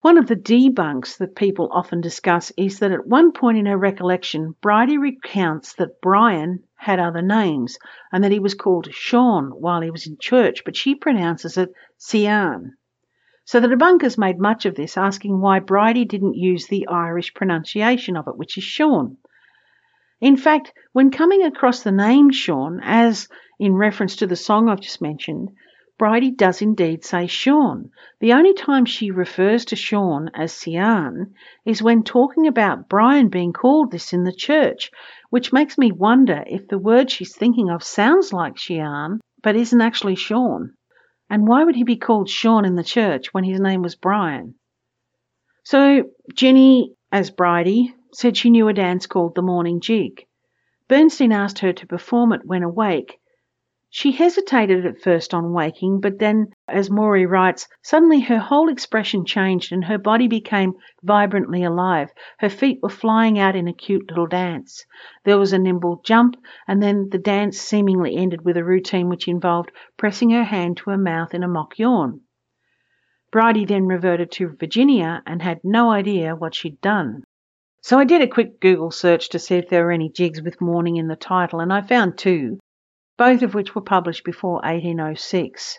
One 0.02 0.18
of 0.18 0.28
the 0.28 0.36
debunks 0.36 1.18
that 1.18 1.36
people 1.36 1.70
often 1.72 2.02
discuss 2.02 2.52
is 2.58 2.80
that 2.80 2.92
at 2.92 3.06
one 3.06 3.32
point 3.32 3.58
in 3.58 3.68
her 3.68 3.78
recollection, 3.78 4.56
Bridie 4.62 4.98
recounts 4.98 5.74
that 5.76 6.02
Brian 6.02 6.64
had 6.76 7.00
other 7.00 7.22
names 7.22 7.78
and 8.12 8.24
that 8.24 8.32
he 8.32 8.40
was 8.40 8.56
called 8.56 8.88
Sean 8.92 9.52
while 9.52 9.82
he 9.82 9.92
was 9.92 10.08
in 10.08 10.18
church, 10.20 10.64
but 10.66 10.76
she 10.76 10.96
pronounces 10.96 11.58
it 11.58 11.70
Sian. 11.98 12.78
So 13.46 13.60
the 13.60 13.68
debunkers 13.68 14.18
made 14.18 14.40
much 14.40 14.66
of 14.66 14.76
this, 14.76 14.98
asking 14.98 15.42
why 15.42 15.60
Bridie 15.60 16.06
didn't 16.06 16.36
use 16.36 16.68
the 16.68 16.88
Irish 16.88 17.34
pronunciation 17.34 18.16
of 18.16 18.28
it, 18.28 18.38
which 18.38 18.58
is 18.58 18.64
Sean. 18.64 19.18
In 20.22 20.38
fact, 20.38 20.72
when 20.94 21.10
coming 21.10 21.44
across 21.44 21.82
the 21.82 21.92
name 21.92 22.30
Sean, 22.30 22.80
as 22.84 23.28
in 23.60 23.74
reference 23.74 24.18
to 24.18 24.28
the 24.28 24.36
song 24.36 24.70
I've 24.70 24.80
just 24.80 25.02
mentioned, 25.02 25.50
Bridie 25.98 26.32
does 26.32 26.62
indeed 26.62 27.04
say 27.04 27.28
Sean. 27.28 27.92
The 28.20 28.34
only 28.34 28.54
time 28.54 28.86
she 28.86 29.12
refers 29.12 29.66
to 29.66 29.76
Sean 29.76 30.30
as 30.34 30.52
Sian 30.52 31.36
is 31.66 31.84
when 31.84 32.04
talking 32.04 32.48
about 32.48 32.90
Brian 32.90 33.30
being 33.30 33.54
called 33.54 33.92
this 33.92 34.12
in 34.12 34.24
the 34.24 34.34
church, 34.34 34.90
which 35.30 35.54
makes 35.54 35.78
me 35.78 35.92
wonder 35.92 36.44
if 36.48 36.68
the 36.68 36.80
word 36.80 37.12
she's 37.12 37.36
thinking 37.36 37.70
of 37.70 37.84
sounds 37.84 38.34
like 38.34 38.58
Shian 38.58 39.20
but 39.44 39.56
isn't 39.56 39.82
actually 39.82 40.16
Sean. 40.16 40.74
And 41.32 41.48
why 41.48 41.64
would 41.64 41.78
he 41.78 41.86
be 41.86 41.96
called 41.96 42.28
Sean 42.30 42.66
in 42.66 42.76
the 42.76 42.84
church 42.84 43.34
when 43.34 43.46
his 43.46 43.62
name 43.62 43.82
was 43.82 43.96
Brian? 43.96 44.56
So 45.64 46.04
Ginny, 46.34 46.94
as 47.10 47.32
Bridie, 47.32 47.96
said 48.12 48.36
she 48.36 48.50
knew 48.50 48.68
a 48.68 48.74
dance 48.74 49.08
called 49.08 49.36
the 49.36 49.42
Morning 49.42 49.80
Jig. 49.80 50.28
Bernstein 50.90 51.32
asked 51.32 51.60
her 51.60 51.72
to 51.72 51.88
perform 51.88 52.34
it 52.34 52.42
when 52.44 52.64
awake, 52.64 53.21
she 53.94 54.14
hesitated 54.14 54.86
at 54.86 55.02
first 55.02 55.34
on 55.34 55.52
waking, 55.52 56.00
but 56.00 56.18
then, 56.18 56.48
as 56.66 56.90
Morey 56.90 57.26
writes, 57.26 57.68
suddenly 57.82 58.22
her 58.22 58.40
whole 58.40 58.70
expression 58.70 59.26
changed 59.26 59.74
and 59.74 59.84
her 59.84 59.98
body 59.98 60.30
became 60.30 60.74
vibrantly 61.04 61.62
alive. 61.62 62.10
Her 62.40 62.48
feet 62.48 62.80
were 62.82 62.88
flying 62.88 63.38
out 63.38 63.54
in 63.54 63.68
a 63.68 63.74
cute 63.74 64.08
little 64.08 64.28
dance. 64.28 64.86
There 65.26 65.38
was 65.38 65.52
a 65.52 65.60
nimble 65.60 66.00
jump, 66.06 66.38
and 66.70 66.82
then 66.82 67.10
the 67.10 67.18
dance 67.18 67.58
seemingly 67.60 68.16
ended 68.16 68.46
with 68.46 68.56
a 68.56 68.64
routine 68.64 69.10
which 69.10 69.28
involved 69.28 69.74
pressing 69.98 70.30
her 70.30 70.46
hand 70.46 70.78
to 70.78 70.92
her 70.92 70.98
mouth 70.98 71.34
in 71.34 71.44
a 71.44 71.50
mock 71.50 71.78
yawn. 71.78 72.22
Bridie 73.30 73.66
then 73.66 73.88
reverted 73.88 74.32
to 74.32 74.56
Virginia 74.58 75.22
and 75.26 75.42
had 75.42 75.60
no 75.66 75.92
idea 75.92 76.34
what 76.34 76.56
she'd 76.56 76.80
done. 76.80 77.26
So 77.82 78.00
I 78.00 78.06
did 78.06 78.22
a 78.22 78.28
quick 78.28 78.62
Google 78.62 78.92
search 78.92 79.28
to 79.32 79.40
see 79.40 79.56
if 79.56 79.68
there 79.68 79.84
were 79.84 79.92
any 79.92 80.10
jigs 80.10 80.42
with 80.42 80.62
morning 80.62 80.96
in 80.96 81.10
the 81.10 81.18
title, 81.18 81.60
and 81.60 81.74
I 81.74 81.82
found 81.82 82.18
two 82.18 82.58
both 83.22 83.44
of 83.44 83.54
which 83.54 83.76
were 83.76 83.84
published 83.84 84.24
before 84.24 84.54
1806. 84.64 85.78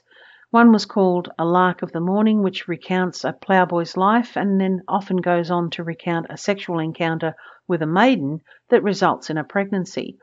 One 0.52 0.70
was 0.70 0.86
called 0.86 1.28
A 1.40 1.44
Lark 1.44 1.82
of 1.82 1.90
the 1.90 1.98
Morning, 1.98 2.40
which 2.40 2.68
recounts 2.68 3.24
a 3.24 3.32
ploughboy's 3.32 3.96
life 3.96 4.36
and 4.36 4.60
then 4.60 4.82
often 4.86 5.16
goes 5.16 5.50
on 5.50 5.68
to 5.70 5.82
recount 5.82 6.28
a 6.30 6.36
sexual 6.36 6.78
encounter 6.78 7.34
with 7.66 7.82
a 7.82 7.86
maiden 7.86 8.42
that 8.70 8.84
results 8.84 9.28
in 9.28 9.38
a 9.38 9.42
pregnancy. 9.42 10.18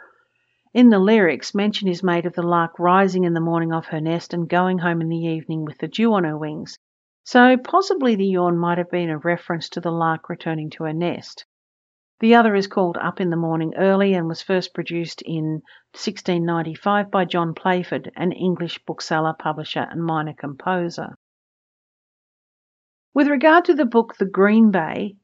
In 0.73 0.91
the 0.91 0.97
lyrics, 0.97 1.53
mention 1.53 1.89
is 1.89 2.01
made 2.01 2.25
of 2.25 2.35
the 2.35 2.41
lark 2.41 2.79
rising 2.79 3.25
in 3.25 3.33
the 3.33 3.41
morning 3.41 3.73
off 3.73 3.87
her 3.87 3.99
nest 3.99 4.33
and 4.33 4.47
going 4.47 4.77
home 4.77 5.01
in 5.01 5.09
the 5.09 5.17
evening 5.17 5.65
with 5.65 5.79
the 5.79 5.89
dew 5.89 6.13
on 6.13 6.23
her 6.23 6.37
wings. 6.37 6.77
So 7.25 7.57
possibly 7.57 8.15
the 8.15 8.27
yawn 8.27 8.57
might 8.57 8.77
have 8.77 8.91
been 8.91 9.09
a 9.09 9.17
reference 9.17 9.67
to 9.71 9.81
the 9.81 9.91
lark 9.91 10.29
returning 10.29 10.69
to 10.69 10.85
her 10.85 10.93
nest. 10.93 11.43
The 12.19 12.35
other 12.35 12.53
is 12.53 12.67
called 12.67 12.97
Up 12.97 13.21
in 13.21 13.29
the 13.29 13.37
Morning 13.37 13.73
Early 13.77 14.13
and 14.13 14.27
was 14.27 14.41
first 14.41 14.73
produced 14.73 15.21
in 15.21 15.61
1695 15.93 17.09
by 17.09 17.23
John 17.23 17.53
Playford, 17.53 18.11
an 18.17 18.33
English 18.33 18.79
bookseller, 18.85 19.33
publisher, 19.39 19.87
and 19.89 20.03
minor 20.03 20.33
composer. 20.33 21.15
With 23.13 23.29
regard 23.29 23.63
to 23.65 23.73
the 23.73 23.85
book 23.85 24.17
The 24.17 24.25
Green 24.25 24.69
Bay, 24.69 25.15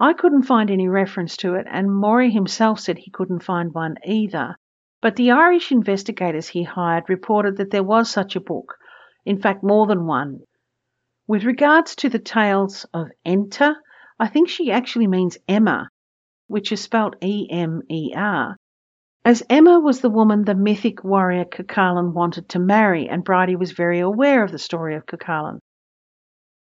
I 0.00 0.12
couldn't 0.12 0.42
find 0.42 0.72
any 0.72 0.88
reference 0.88 1.36
to 1.36 1.54
it, 1.54 1.68
and 1.70 1.94
Morey 1.94 2.30
himself 2.30 2.80
said 2.80 2.98
he 2.98 3.12
couldn't 3.12 3.44
find 3.44 3.72
one 3.72 3.96
either. 4.04 4.56
But 5.00 5.14
the 5.14 5.30
Irish 5.30 5.70
investigators 5.70 6.48
he 6.48 6.64
hired 6.64 7.08
reported 7.08 7.58
that 7.58 7.70
there 7.70 7.84
was 7.84 8.10
such 8.10 8.34
a 8.34 8.40
book, 8.40 8.76
in 9.24 9.40
fact, 9.40 9.62
more 9.62 9.86
than 9.86 10.04
one. 10.04 10.40
With 11.28 11.44
regards 11.44 11.94
to 11.96 12.08
the 12.08 12.18
tales 12.18 12.86
of 12.92 13.12
Enter, 13.24 13.76
I 14.18 14.26
think 14.26 14.48
she 14.48 14.72
actually 14.72 15.06
means 15.06 15.38
Emer, 15.48 15.88
which 16.50 16.72
is 16.72 16.80
spelt 16.80 17.14
E 17.22 17.46
M 17.48 17.80
E 17.88 18.12
R, 18.16 18.56
as 19.24 19.42
Emer 19.52 19.78
was 19.78 20.00
the 20.00 20.10
woman 20.10 20.44
the 20.44 20.54
mythic 20.54 21.04
warrior 21.04 21.44
Cuchulainn 21.44 22.12
wanted 22.12 22.48
to 22.48 22.58
marry, 22.58 23.08
and 23.08 23.22
Bridie 23.22 23.54
was 23.54 23.70
very 23.70 24.00
aware 24.00 24.42
of 24.42 24.50
the 24.50 24.58
story 24.58 24.96
of 24.96 25.06
Cuchulainn. 25.06 25.60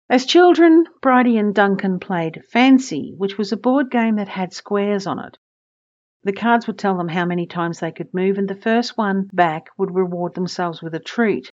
As 0.10 0.26
children, 0.26 0.86
Bridie 1.02 1.38
and 1.38 1.54
Duncan 1.54 2.00
played 2.00 2.44
Fancy, 2.52 3.16
which 3.18 3.38
was 3.38 3.52
a 3.52 3.58
board 3.58 3.92
game 3.92 4.16
that 4.16 4.30
had 4.30 4.54
squares 4.54 5.08
on 5.08 5.20
it. 5.20 5.38
The 6.24 6.34
cards 6.34 6.68
would 6.68 6.78
tell 6.78 6.96
them 6.96 7.10
how 7.10 7.26
many 7.26 7.46
times 7.46 7.80
they 7.80 7.92
could 7.92 8.14
move, 8.14 8.38
and 8.38 8.48
the 8.48 8.56
first 8.56 8.98
one 8.98 9.30
back 9.34 9.70
would 9.78 9.94
reward 9.94 10.36
themselves 10.36 10.82
with 10.82 10.94
a 10.96 11.00
treat. 11.00 11.50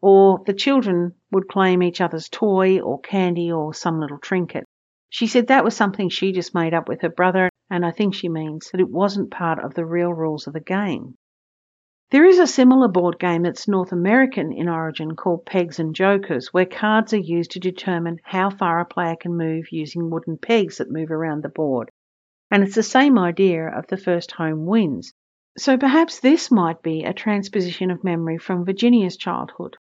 Or 0.00 0.42
the 0.46 0.52
children 0.52 1.14
would 1.32 1.48
claim 1.48 1.82
each 1.82 2.02
other's 2.02 2.28
toy 2.28 2.80
or 2.80 3.00
candy 3.00 3.50
or 3.50 3.74
some 3.74 3.98
little 3.98 4.18
trinket. 4.18 4.64
She 5.14 5.28
said 5.28 5.46
that 5.46 5.62
was 5.62 5.76
something 5.76 6.08
she 6.08 6.32
just 6.32 6.56
made 6.56 6.74
up 6.74 6.88
with 6.88 7.02
her 7.02 7.08
brother, 7.08 7.48
and 7.70 7.86
I 7.86 7.92
think 7.92 8.14
she 8.14 8.28
means 8.28 8.72
that 8.72 8.80
it 8.80 8.90
wasn't 8.90 9.30
part 9.30 9.60
of 9.60 9.74
the 9.74 9.86
real 9.86 10.12
rules 10.12 10.48
of 10.48 10.54
the 10.54 10.58
game. 10.58 11.14
There 12.10 12.24
is 12.24 12.40
a 12.40 12.48
similar 12.48 12.88
board 12.88 13.20
game 13.20 13.44
that's 13.44 13.68
North 13.68 13.92
American 13.92 14.52
in 14.52 14.68
origin 14.68 15.14
called 15.14 15.46
Pegs 15.46 15.78
and 15.78 15.94
Jokers, 15.94 16.52
where 16.52 16.66
cards 16.66 17.12
are 17.12 17.18
used 17.18 17.52
to 17.52 17.60
determine 17.60 18.18
how 18.24 18.50
far 18.50 18.80
a 18.80 18.84
player 18.84 19.14
can 19.14 19.36
move 19.36 19.70
using 19.70 20.10
wooden 20.10 20.36
pegs 20.36 20.78
that 20.78 20.90
move 20.90 21.12
around 21.12 21.44
the 21.44 21.48
board. 21.48 21.92
And 22.50 22.64
it's 22.64 22.74
the 22.74 22.82
same 22.82 23.16
idea 23.16 23.68
of 23.68 23.86
the 23.86 23.96
first 23.96 24.32
home 24.32 24.66
wins. 24.66 25.12
So 25.56 25.78
perhaps 25.78 26.18
this 26.18 26.50
might 26.50 26.82
be 26.82 27.04
a 27.04 27.12
transposition 27.12 27.92
of 27.92 28.02
memory 28.02 28.38
from 28.38 28.64
Virginia's 28.64 29.16
childhood. 29.16 29.76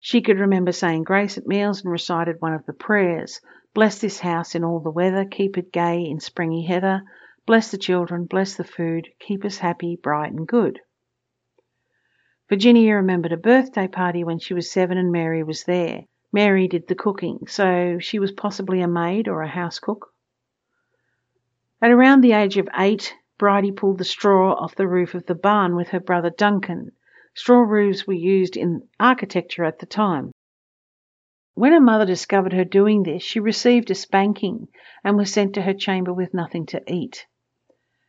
She 0.00 0.22
could 0.22 0.40
remember 0.40 0.72
saying 0.72 1.04
grace 1.04 1.36
at 1.36 1.46
meals 1.46 1.82
and 1.82 1.92
recited 1.92 2.36
one 2.40 2.54
of 2.54 2.64
the 2.64 2.72
prayers 2.72 3.38
Bless 3.74 3.98
this 3.98 4.20
house 4.20 4.54
in 4.54 4.64
all 4.64 4.80
the 4.80 4.90
weather, 4.90 5.24
keep 5.24 5.56
it 5.56 5.72
gay 5.72 6.02
in 6.04 6.20
springy 6.20 6.66
heather, 6.66 7.02
Bless 7.44 7.72
the 7.72 7.78
children, 7.78 8.26
bless 8.26 8.54
the 8.54 8.62
food, 8.62 9.08
keep 9.18 9.44
us 9.44 9.58
happy, 9.58 9.96
bright, 9.96 10.32
and 10.32 10.46
good. 10.46 10.80
Virginia 12.48 12.94
remembered 12.94 13.32
a 13.32 13.36
birthday 13.36 13.88
party 13.88 14.22
when 14.22 14.38
she 14.38 14.54
was 14.54 14.70
seven 14.70 14.96
and 14.96 15.10
Mary 15.10 15.42
was 15.42 15.64
there. 15.64 16.04
Mary 16.32 16.68
did 16.68 16.86
the 16.86 16.94
cooking, 16.94 17.40
so 17.48 17.98
she 17.98 18.20
was 18.20 18.30
possibly 18.30 18.80
a 18.80 18.86
maid 18.86 19.26
or 19.26 19.42
a 19.42 19.48
house 19.48 19.80
cook. 19.80 20.14
At 21.80 21.90
around 21.90 22.20
the 22.20 22.32
age 22.32 22.56
of 22.58 22.68
eight, 22.78 23.12
Bridie 23.38 23.72
pulled 23.72 23.98
the 23.98 24.04
straw 24.04 24.52
off 24.52 24.76
the 24.76 24.86
roof 24.86 25.16
of 25.16 25.26
the 25.26 25.34
barn 25.34 25.74
with 25.74 25.88
her 25.88 26.00
brother 26.00 26.30
Duncan. 26.30 26.92
Straw 27.34 27.62
roofs 27.62 28.06
were 28.06 28.12
used 28.12 28.56
in 28.56 28.88
architecture 29.00 29.64
at 29.64 29.80
the 29.80 29.86
time. 29.86 30.30
When 31.54 31.72
her 31.72 31.80
mother 31.80 32.06
discovered 32.06 32.52
her 32.54 32.64
doing 32.64 33.02
this, 33.02 33.22
she 33.22 33.38
received 33.38 33.90
a 33.90 33.94
spanking 33.94 34.68
and 35.04 35.16
was 35.16 35.32
sent 35.32 35.54
to 35.54 35.62
her 35.62 35.74
chamber 35.74 36.12
with 36.12 36.32
nothing 36.32 36.64
to 36.66 36.82
eat. 36.90 37.26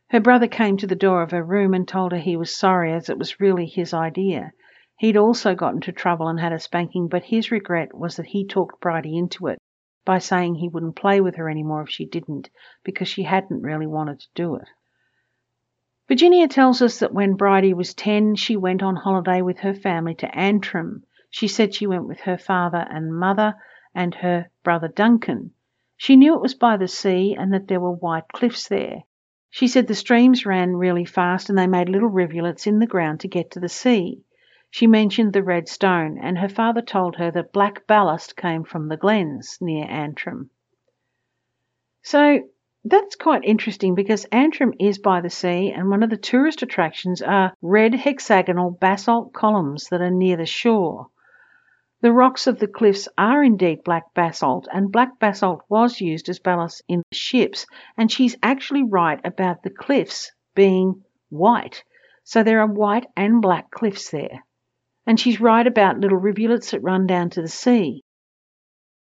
Her 0.08 0.20
brother 0.20 0.48
came 0.48 0.76
to 0.78 0.86
the 0.86 0.94
door 0.94 1.22
of 1.22 1.32
her 1.32 1.42
room 1.42 1.74
and 1.74 1.86
told 1.86 2.12
her 2.12 2.18
he 2.18 2.36
was 2.36 2.56
sorry 2.56 2.92
as 2.92 3.08
it 3.08 3.18
was 3.18 3.40
really 3.40 3.66
his 3.66 3.92
idea. 3.92 4.52
He'd 4.98 5.16
also 5.16 5.54
got 5.54 5.74
into 5.74 5.92
trouble 5.92 6.28
and 6.28 6.40
had 6.40 6.52
a 6.52 6.58
spanking, 6.58 7.08
but 7.08 7.24
his 7.24 7.50
regret 7.50 7.92
was 7.92 8.16
that 8.16 8.26
he 8.26 8.46
talked 8.46 8.80
Bridie 8.80 9.18
into 9.18 9.48
it 9.48 9.58
by 10.04 10.18
saying 10.18 10.54
he 10.54 10.68
wouldn't 10.68 10.96
play 10.96 11.20
with 11.20 11.34
her 11.36 11.48
any 11.48 11.62
more 11.62 11.82
if 11.82 11.90
she 11.90 12.06
didn't, 12.06 12.48
because 12.84 13.08
she 13.08 13.24
hadn't 13.24 13.62
really 13.62 13.86
wanted 13.86 14.20
to 14.20 14.28
do 14.34 14.54
it. 14.54 14.68
Virginia 16.08 16.46
tells 16.46 16.80
us 16.80 16.98
that 17.00 17.12
when 17.12 17.34
Bridie 17.34 17.74
was 17.74 17.92
10, 17.94 18.36
she 18.36 18.56
went 18.56 18.82
on 18.82 18.96
holiday 18.96 19.42
with 19.42 19.58
her 19.58 19.74
family 19.74 20.14
to 20.14 20.34
Antrim. 20.34 21.04
She 21.36 21.48
said 21.48 21.74
she 21.74 21.88
went 21.88 22.06
with 22.06 22.20
her 22.20 22.38
father 22.38 22.86
and 22.88 23.12
mother 23.12 23.56
and 23.92 24.14
her 24.14 24.50
brother 24.62 24.86
Duncan. 24.86 25.50
She 25.96 26.14
knew 26.14 26.36
it 26.36 26.40
was 26.40 26.54
by 26.54 26.76
the 26.76 26.86
sea 26.86 27.34
and 27.36 27.52
that 27.52 27.66
there 27.66 27.80
were 27.80 27.90
white 27.90 28.28
cliffs 28.32 28.68
there. 28.68 29.02
She 29.50 29.66
said 29.66 29.88
the 29.88 29.96
streams 29.96 30.46
ran 30.46 30.76
really 30.76 31.04
fast 31.04 31.48
and 31.48 31.58
they 31.58 31.66
made 31.66 31.88
little 31.88 32.08
rivulets 32.08 32.68
in 32.68 32.78
the 32.78 32.86
ground 32.86 33.18
to 33.18 33.26
get 33.26 33.50
to 33.50 33.58
the 33.58 33.68
sea. 33.68 34.22
She 34.70 34.86
mentioned 34.86 35.32
the 35.32 35.42
red 35.42 35.68
stone, 35.68 36.18
and 36.18 36.38
her 36.38 36.48
father 36.48 36.80
told 36.80 37.16
her 37.16 37.32
that 37.32 37.52
black 37.52 37.84
ballast 37.88 38.36
came 38.36 38.62
from 38.62 38.86
the 38.86 38.96
glens 38.96 39.58
near 39.60 39.86
Antrim. 39.86 40.50
So 42.02 42.48
that's 42.84 43.16
quite 43.16 43.42
interesting 43.42 43.96
because 43.96 44.24
Antrim 44.26 44.72
is 44.78 45.00
by 45.00 45.20
the 45.20 45.30
sea, 45.30 45.72
and 45.72 45.90
one 45.90 46.04
of 46.04 46.10
the 46.10 46.16
tourist 46.16 46.62
attractions 46.62 47.22
are 47.22 47.54
red 47.60 47.92
hexagonal 47.92 48.70
basalt 48.70 49.32
columns 49.32 49.88
that 49.88 50.00
are 50.00 50.12
near 50.12 50.36
the 50.36 50.46
shore. 50.46 51.08
The 52.04 52.12
rocks 52.12 52.46
of 52.46 52.58
the 52.58 52.68
cliffs 52.68 53.08
are 53.16 53.42
indeed 53.42 53.82
black 53.82 54.12
basalt, 54.12 54.68
and 54.70 54.92
black 54.92 55.18
basalt 55.18 55.62
was 55.70 56.02
used 56.02 56.28
as 56.28 56.38
ballast 56.38 56.82
in 56.86 57.02
ships, 57.10 57.64
and 57.96 58.12
she's 58.12 58.36
actually 58.42 58.82
right 58.82 59.18
about 59.24 59.62
the 59.62 59.70
cliffs 59.70 60.30
being 60.54 61.02
white. 61.30 61.82
So 62.22 62.42
there 62.42 62.60
are 62.60 62.66
white 62.66 63.06
and 63.16 63.40
black 63.40 63.70
cliffs 63.70 64.10
there. 64.10 64.44
And 65.06 65.18
she's 65.18 65.40
right 65.40 65.66
about 65.66 65.98
little 65.98 66.18
rivulets 66.18 66.72
that 66.72 66.82
run 66.82 67.06
down 67.06 67.30
to 67.30 67.40
the 67.40 67.48
sea. 67.48 68.02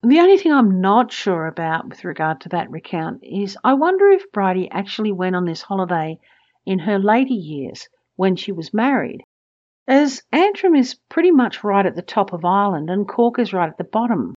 The 0.04 0.20
only 0.20 0.38
thing 0.38 0.52
I'm 0.52 0.80
not 0.80 1.12
sure 1.12 1.48
about 1.48 1.90
with 1.90 2.06
regard 2.06 2.42
to 2.42 2.50
that 2.50 2.70
recount 2.70 3.24
is 3.24 3.58
I 3.64 3.74
wonder 3.74 4.12
if 4.12 4.32
Bridie 4.32 4.70
actually 4.70 5.12
went 5.12 5.36
on 5.36 5.46
this 5.46 5.64
holiday 5.64 6.20
in 6.68 6.78
her 6.78 7.00
later 7.00 7.34
years 7.34 7.90
when 8.16 8.36
she 8.36 8.52
was 8.52 8.76
married, 8.76 9.24
as 9.88 10.22
Antrim 10.32 10.76
is 10.76 11.00
pretty 11.10 11.32
much 11.32 11.63
right 11.63 11.86
at 11.86 11.96
the 11.96 12.02
top 12.02 12.34
of 12.34 12.46
Ireland 12.46 12.89
and 12.89 13.08
Cork 13.08 13.39
is 13.39 13.54
right 13.54 13.70
at 13.70 13.78
the 13.78 13.84
bottom. 13.84 14.36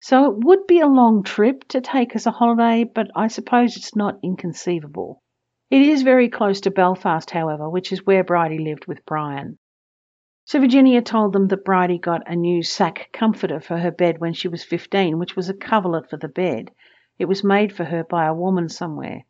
So 0.00 0.30
it 0.30 0.44
would 0.44 0.66
be 0.66 0.80
a 0.80 0.86
long 0.86 1.22
trip 1.22 1.66
to 1.68 1.80
take 1.80 2.14
as 2.14 2.26
a 2.26 2.32
holiday, 2.32 2.84
but 2.84 3.08
I 3.14 3.28
suppose 3.28 3.76
it's 3.76 3.94
not 3.94 4.18
inconceivable. 4.22 5.22
It 5.70 5.82
is 5.82 6.02
very 6.02 6.28
close 6.28 6.60
to 6.62 6.70
Belfast, 6.70 7.30
however, 7.30 7.70
which 7.70 7.92
is 7.92 8.04
where 8.04 8.24
Bridie 8.24 8.58
lived 8.58 8.86
with 8.86 9.06
Brian. 9.06 9.58
So 10.44 10.58
Virginia 10.58 11.00
told 11.02 11.32
them 11.32 11.46
that 11.48 11.64
Bridie 11.64 11.98
got 11.98 12.30
a 12.30 12.34
new 12.34 12.62
sack 12.62 13.10
comforter 13.12 13.60
for 13.60 13.78
her 13.78 13.92
bed 13.92 14.18
when 14.18 14.34
she 14.34 14.48
was 14.48 14.64
15, 14.64 15.18
which 15.18 15.36
was 15.36 15.48
a 15.48 15.54
coverlet 15.54 16.10
for 16.10 16.16
the 16.16 16.28
bed. 16.28 16.72
It 17.18 17.26
was 17.26 17.44
made 17.44 17.72
for 17.72 17.84
her 17.84 18.02
by 18.02 18.26
a 18.26 18.34
woman 18.34 18.68
somewhere. 18.68 19.22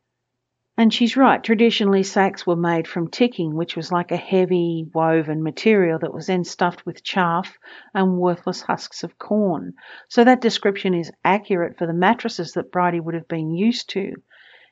And 0.76 0.92
she's 0.92 1.16
right, 1.16 1.42
traditionally 1.42 2.02
sacks 2.02 2.46
were 2.46 2.56
made 2.56 2.88
from 2.88 3.10
ticking, 3.10 3.54
which 3.54 3.76
was 3.76 3.92
like 3.92 4.10
a 4.10 4.16
heavy 4.16 4.86
woven 4.94 5.42
material 5.42 5.98
that 5.98 6.14
was 6.14 6.26
then 6.28 6.44
stuffed 6.44 6.86
with 6.86 7.02
chaff 7.02 7.58
and 7.92 8.18
worthless 8.18 8.62
husks 8.62 9.04
of 9.04 9.18
corn. 9.18 9.74
So 10.08 10.24
that 10.24 10.40
description 10.40 10.94
is 10.94 11.12
accurate 11.24 11.76
for 11.76 11.86
the 11.86 11.92
mattresses 11.92 12.52
that 12.52 12.72
Bridie 12.72 13.00
would 13.00 13.14
have 13.14 13.28
been 13.28 13.50
used 13.54 13.90
to. 13.90 14.14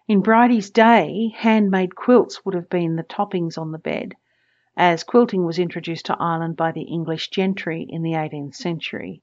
In 0.09 0.23
Bridie's 0.23 0.71
day, 0.71 1.33
handmade 1.37 1.95
quilts 1.95 2.45
would 2.45 2.55
have 2.55 2.71
been 2.71 2.97
the 2.97 3.03
toppings 3.03 3.59
on 3.59 3.73
the 3.73 3.79
bed 3.79 4.15
as 4.77 5.05
quilting 5.05 5.45
was 5.45 5.59
introduced 5.59 6.07
to 6.07 6.17
Ireland 6.19 6.57
by 6.57 6.73
the 6.73 6.85
English 6.85 7.29
gentry 7.29 7.87
in 7.87 8.03
the 8.03 8.13
18th 8.13 8.55
century. 8.55 9.21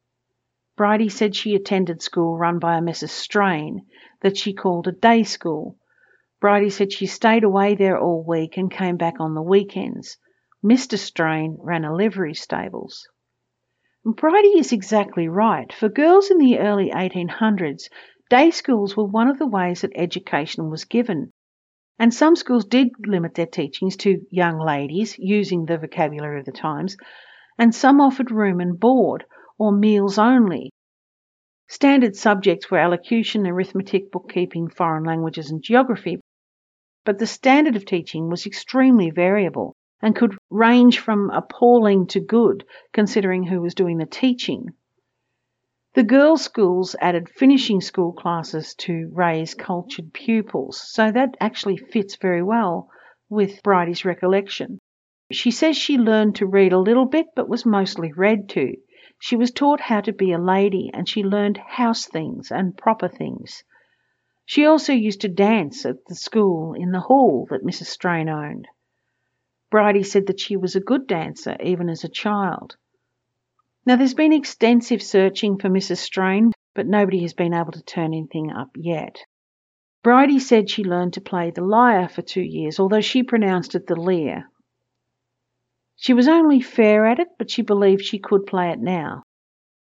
Bridie 0.76 1.10
said 1.10 1.36
she 1.36 1.56
attended 1.56 2.04
school 2.04 2.38
run 2.38 2.60
by 2.60 2.78
a 2.78 2.82
Mrs. 2.82 3.10
Strain 3.10 3.88
that 4.22 4.38
she 4.38 4.54
called 4.54 4.88
a 4.88 4.92
day 4.92 5.24
school. 5.24 5.76
Bridie 6.40 6.70
said 6.70 6.94
she 6.94 7.08
stayed 7.08 7.44
away 7.44 7.74
there 7.74 8.00
all 8.00 8.24
week 8.24 8.58
and 8.58 8.70
came 8.70 8.96
back 8.96 9.20
on 9.20 9.34
the 9.34 9.42
weekends. 9.42 10.18
Mr. 10.64 10.98
Strain 10.98 11.58
ran 11.60 11.84
a 11.84 11.94
livery 11.94 12.36
stables. 12.36 13.08
Bridie 14.06 14.60
is 14.60 14.72
exactly 14.72 15.28
right. 15.28 15.74
For 15.74 15.90
girls 15.90 16.30
in 16.30 16.38
the 16.38 16.60
early 16.60 16.92
1800s, 16.92 17.90
day 18.30 18.52
schools 18.52 18.96
were 18.96 19.04
one 19.04 19.30
of 19.30 19.40
the 19.40 19.48
ways 19.48 19.82
that 19.82 19.92
education 19.96 20.70
was 20.70 20.86
given. 20.86 21.32
And 21.98 22.14
some 22.14 22.36
schools 22.36 22.66
did 22.66 22.90
limit 23.08 23.34
their 23.34 23.48
teachings 23.48 23.98
to 23.98 24.22
young 24.30 24.60
ladies 24.60 25.18
using 25.18 25.66
the 25.66 25.80
vocabulary 25.80 26.40
of 26.40 26.46
the 26.46 26.52
times, 26.52 26.96
and 27.58 27.74
some 27.74 28.00
offered 28.00 28.30
room 28.30 28.60
and 28.60 28.80
board 28.80 29.26
or 29.58 29.72
meals 29.72 30.20
only. 30.20 30.70
Standard 31.68 32.16
subjects 32.16 32.72
were 32.72 32.78
elocution, 32.78 33.46
arithmetic, 33.46 34.12
bookkeeping, 34.12 34.70
foreign 34.70 35.04
languages, 35.04 35.52
and 35.52 35.62
geography, 35.62 36.22
but 37.08 37.20
the 37.20 37.26
standard 37.26 37.78
of 37.78 37.86
teaching 37.86 38.30
was 38.30 38.46
extremely 38.46 39.10
variable 39.10 39.74
and 40.02 40.14
could 40.14 40.38
range 40.50 41.00
from 41.00 41.30
appalling 41.30 42.06
to 42.06 42.20
good, 42.20 42.66
considering 42.92 43.44
who 43.44 43.62
was 43.62 43.74
doing 43.74 43.98
the 43.98 44.06
teaching. 44.06 44.66
The 45.94 46.04
girls' 46.04 46.42
schools 46.42 46.98
added 47.00 47.30
finishing 47.30 47.80
school 47.80 48.12
classes 48.12 48.76
to 48.80 49.10
raise 49.14 49.54
cultured 49.56 50.12
pupils, 50.12 50.82
so 50.92 51.10
that 51.10 51.38
actually 51.40 51.78
fits 51.78 52.18
very 52.18 52.44
well 52.44 52.90
with 53.30 53.64
Bridie's 53.64 54.04
recollection. 54.04 54.78
She 55.32 55.50
says 55.50 55.78
she 55.78 55.98
learned 55.98 56.36
to 56.36 56.46
read 56.46 56.74
a 56.74 56.78
little 56.78 57.06
bit 57.06 57.28
but 57.38 57.48
was 57.48 57.66
mostly 57.66 58.12
read 58.12 58.50
to. 58.50 58.74
She 59.18 59.38
was 59.38 59.52
taught 59.52 59.80
how 59.80 60.02
to 60.02 60.12
be 60.12 60.34
a 60.34 60.38
lady 60.38 60.92
and 60.94 61.08
she 61.08 61.24
learned 61.24 61.58
house 61.58 62.06
things 62.06 62.52
and 62.52 62.76
proper 62.76 63.08
things. 63.08 63.64
She 64.50 64.66
also 64.66 64.94
used 64.94 65.20
to 65.22 65.28
dance 65.28 65.86
at 65.86 66.06
the 66.06 66.16
school 66.16 66.74
in 66.74 66.92
the 66.92 67.02
hall 67.02 67.48
that 67.50 67.66
Mrs. 67.66 67.88
Strain 67.88 68.30
owned. 68.30 68.70
Bridie 69.70 70.04
said 70.04 70.28
that 70.28 70.40
she 70.40 70.56
was 70.56 70.74
a 70.74 70.80
good 70.80 71.06
dancer 71.06 71.58
even 71.62 71.90
as 71.90 72.06
a 72.06 72.10
child. 72.10 72.78
Now, 73.86 73.98
there's 73.98 74.14
been 74.14 74.32
extensive 74.32 75.04
searching 75.04 75.60
for 75.60 75.68
Mrs. 75.68 75.98
Strain, 75.98 76.54
but 76.74 76.88
nobody 76.88 77.24
has 77.24 77.34
been 77.34 77.54
able 77.54 77.74
to 77.74 77.84
turn 77.84 78.14
anything 78.14 78.50
up 78.50 78.70
yet. 78.78 79.20
Bridie 80.02 80.40
said 80.40 80.70
she 80.70 80.86
learned 80.86 81.16
to 81.16 81.22
play 81.22 81.52
the 81.52 81.66
lyre 81.66 82.08
for 82.08 82.22
two 82.22 82.42
years, 82.42 82.80
although 82.80 83.02
she 83.02 83.24
pronounced 83.24 83.76
it 83.76 83.86
the 83.86 83.98
lyre. 83.98 84.50
She 85.98 86.14
was 86.14 86.30
only 86.30 86.62
fair 86.62 87.06
at 87.06 87.20
it, 87.20 87.28
but 87.38 87.52
she 87.52 87.64
believed 87.64 88.06
she 88.06 88.20
could 88.20 88.46
play 88.46 88.72
it 88.72 88.80
now. 88.80 89.24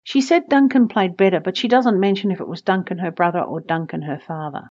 She 0.07 0.21
said 0.21 0.49
Duncan 0.49 0.87
played 0.87 1.17
better, 1.17 1.39
but 1.39 1.57
she 1.57 1.67
doesn't 1.67 1.99
mention 1.99 2.29
if 2.29 2.39
it 2.39 2.47
was 2.47 2.61
Duncan 2.61 2.99
her 2.99 3.09
brother 3.09 3.41
or 3.41 3.59
Duncan 3.59 4.03
her 4.03 4.19
father. 4.19 4.69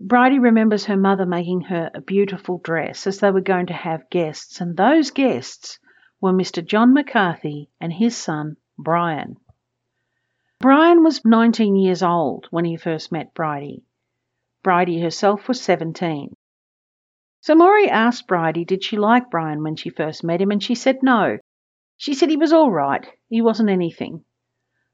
Bridie 0.00 0.40
remembers 0.40 0.86
her 0.86 0.96
mother 0.96 1.24
making 1.24 1.60
her 1.60 1.88
a 1.94 2.00
beautiful 2.00 2.58
dress 2.58 3.06
as 3.06 3.20
they 3.20 3.30
were 3.30 3.40
going 3.40 3.66
to 3.66 3.72
have 3.72 4.10
guests, 4.10 4.60
and 4.60 4.76
those 4.76 5.12
guests 5.12 5.78
were 6.20 6.32
Mr. 6.32 6.66
John 6.66 6.92
McCarthy 6.92 7.70
and 7.80 7.92
his 7.92 8.16
son, 8.16 8.56
Brian. 8.76 9.36
Brian 10.58 11.04
was 11.04 11.24
19 11.24 11.76
years 11.76 12.02
old 12.02 12.48
when 12.50 12.64
he 12.64 12.76
first 12.76 13.12
met 13.12 13.34
Bridie. 13.34 13.84
Bridie 14.64 15.00
herself 15.00 15.46
was 15.46 15.60
17. 15.60 16.34
So 17.40 17.54
Morey 17.54 17.88
asked 17.88 18.26
Bridie 18.26 18.64
did 18.64 18.82
she 18.82 18.96
like 18.96 19.30
Brian 19.30 19.62
when 19.62 19.76
she 19.76 19.90
first 19.90 20.24
met 20.24 20.40
him, 20.40 20.50
and 20.50 20.60
she 20.60 20.74
said 20.74 21.04
no. 21.04 21.38
She 21.96 22.14
said 22.14 22.30
he 22.30 22.36
was 22.36 22.52
all 22.52 22.72
right, 22.72 23.06
he 23.28 23.40
wasn't 23.40 23.70
anything. 23.70 24.24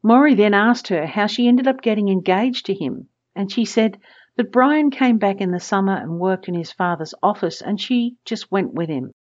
Morey 0.03 0.35
then 0.35 0.53
asked 0.53 0.89
her 0.89 1.07
how 1.07 1.27
she 1.27 1.47
ended 1.47 1.69
up 1.69 1.81
getting 1.81 2.09
engaged 2.09 2.67
to 2.67 2.75
him, 2.75 3.09
and 3.37 3.53
she 3.53 3.65
said 3.65 3.99
that 4.37 4.51
Brian 4.51 4.91
came 4.91 5.19
back 5.19 5.41
in 5.41 5.53
the 5.53 5.61
summer 5.61 5.95
and 5.95 6.19
worked 6.19 6.49
in 6.49 6.55
his 6.55 6.73
father's 6.73 7.15
office, 7.23 7.63
and 7.63 7.81
she 7.81 8.17
just 8.25 8.51
went 8.51 8.75
with 8.75 8.89
him. 8.89 9.13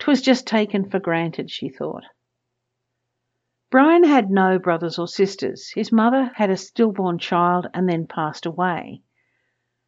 'Twas 0.00 0.22
just 0.22 0.46
taken 0.46 0.90
for 0.90 0.98
granted, 0.98 1.50
she 1.50 1.68
thought. 1.68 2.04
Brian 3.70 4.04
had 4.04 4.30
no 4.30 4.58
brothers 4.58 4.98
or 4.98 5.06
sisters. 5.06 5.70
His 5.70 5.92
mother 5.92 6.30
had 6.34 6.50
a 6.50 6.56
stillborn 6.56 7.18
child 7.18 7.68
and 7.72 7.88
then 7.88 8.06
passed 8.06 8.46
away. 8.46 9.02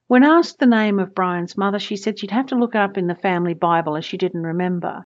When 0.06 0.22
asked 0.22 0.58
the 0.60 0.66
name 0.66 1.00
of 1.00 1.14
Brian's 1.14 1.56
mother, 1.56 1.80
she 1.80 1.96
said 1.96 2.18
she'd 2.18 2.30
have 2.30 2.46
to 2.46 2.56
look 2.56 2.76
up 2.76 2.96
in 2.96 3.08
the 3.08 3.14
family 3.14 3.54
Bible 3.54 3.96
as 3.96 4.04
she 4.04 4.16
didn't 4.16 4.42
remember. 4.42 5.04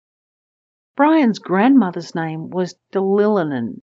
Brian's 0.95 1.39
grandmother's 1.39 2.15
name 2.15 2.49
was 2.49 2.75
Delilinan. 2.93 3.81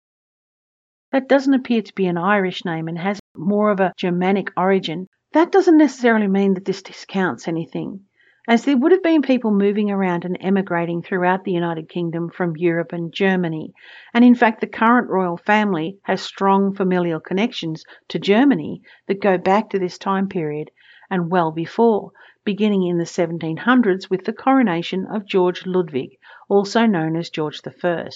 That 1.17 1.31
doesn't 1.31 1.55
appear 1.55 1.81
to 1.81 1.95
be 1.95 2.09
an 2.09 2.19
Irish 2.19 2.63
name 2.67 2.89
and 2.89 2.99
has 2.99 3.19
more 3.35 3.71
of 3.71 3.81
a 3.81 3.95
Germanic 3.97 4.51
origin. 4.55 5.07
That 5.33 5.51
doesn't 5.51 5.79
necessarily 5.79 6.29
mean 6.29 6.53
that 6.53 6.67
this 6.67 6.83
discounts 6.83 7.49
anything 7.49 8.01
as 8.47 8.67
there 8.67 8.77
would 8.77 8.93
have 8.93 9.03
been 9.03 9.23
people 9.23 9.51
moving 9.51 9.91
around 9.91 10.27
and 10.27 10.37
emigrating 10.43 11.01
throughout 11.01 11.45
the 11.45 11.53
United 11.53 11.89
Kingdom 11.89 12.29
from 12.29 12.55
Europe 12.59 12.93
and 12.93 13.15
Germany. 13.15 13.73
And 14.13 14.27
in 14.27 14.35
fact, 14.35 14.61
the 14.61 14.67
current 14.67 15.09
royal 15.09 15.39
family 15.39 15.97
has 16.03 16.21
strong 16.21 16.75
familial 16.75 17.21
connections 17.21 17.83
to 18.09 18.19
Germany 18.19 18.83
that 19.09 19.23
go 19.23 19.39
back 19.39 19.71
to 19.71 19.79
this 19.79 19.97
time 19.97 20.29
period 20.29 20.71
and 21.11 21.31
well 21.31 21.51
before, 21.51 22.11
beginning 22.45 22.87
in 22.87 22.99
the 22.99 23.05
1700s 23.05 24.11
with 24.11 24.27
the 24.27 24.35
coronation 24.35 25.07
of 25.07 25.27
George 25.27 25.65
Ludwig, 25.65 26.11
also 26.51 26.85
known 26.85 27.17
as 27.17 27.31
George 27.31 27.63
I. 27.67 28.11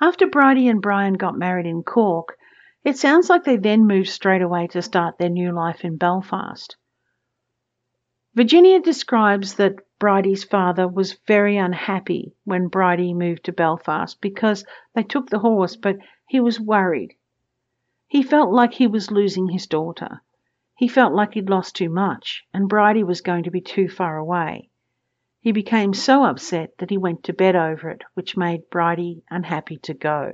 After 0.00 0.26
Bridie 0.26 0.68
and 0.68 0.82
Brian 0.82 1.14
got 1.14 1.38
married 1.38 1.66
in 1.66 1.82
Cork, 1.82 2.36
it 2.84 2.98
sounds 2.98 3.30
like 3.30 3.44
they 3.44 3.56
then 3.56 3.86
moved 3.86 4.08
straight 4.08 4.42
away 4.42 4.66
to 4.68 4.82
start 4.82 5.16
their 5.16 5.30
new 5.30 5.52
life 5.52 5.84
in 5.84 5.96
Belfast. 5.96 6.76
Virginia 8.34 8.78
describes 8.80 9.54
that 9.54 9.80
Bridie's 9.98 10.44
father 10.44 10.86
was 10.86 11.18
very 11.26 11.56
unhappy 11.56 12.34
when 12.44 12.68
Bridie 12.68 13.14
moved 13.14 13.44
to 13.44 13.52
Belfast 13.52 14.20
because 14.20 14.66
they 14.94 15.02
took 15.02 15.30
the 15.30 15.38
horse, 15.38 15.76
but 15.76 15.96
he 16.28 16.40
was 16.40 16.60
worried. 16.60 17.14
He 18.06 18.22
felt 18.22 18.52
like 18.52 18.74
he 18.74 18.86
was 18.86 19.10
losing 19.10 19.48
his 19.48 19.66
daughter. 19.66 20.20
He 20.76 20.88
felt 20.88 21.14
like 21.14 21.32
he'd 21.32 21.48
lost 21.48 21.74
too 21.74 21.88
much, 21.88 22.44
and 22.52 22.68
Bridie 22.68 23.02
was 23.04 23.22
going 23.22 23.44
to 23.44 23.50
be 23.50 23.62
too 23.62 23.88
far 23.88 24.18
away. 24.18 24.68
He 25.46 25.52
became 25.52 25.94
so 25.94 26.24
upset 26.24 26.76
that 26.78 26.90
he 26.90 26.98
went 26.98 27.22
to 27.22 27.32
bed 27.32 27.54
over 27.54 27.88
it, 27.88 28.02
which 28.14 28.36
made 28.36 28.68
Bridie 28.68 29.22
unhappy 29.30 29.76
to 29.84 29.94
go. 29.94 30.32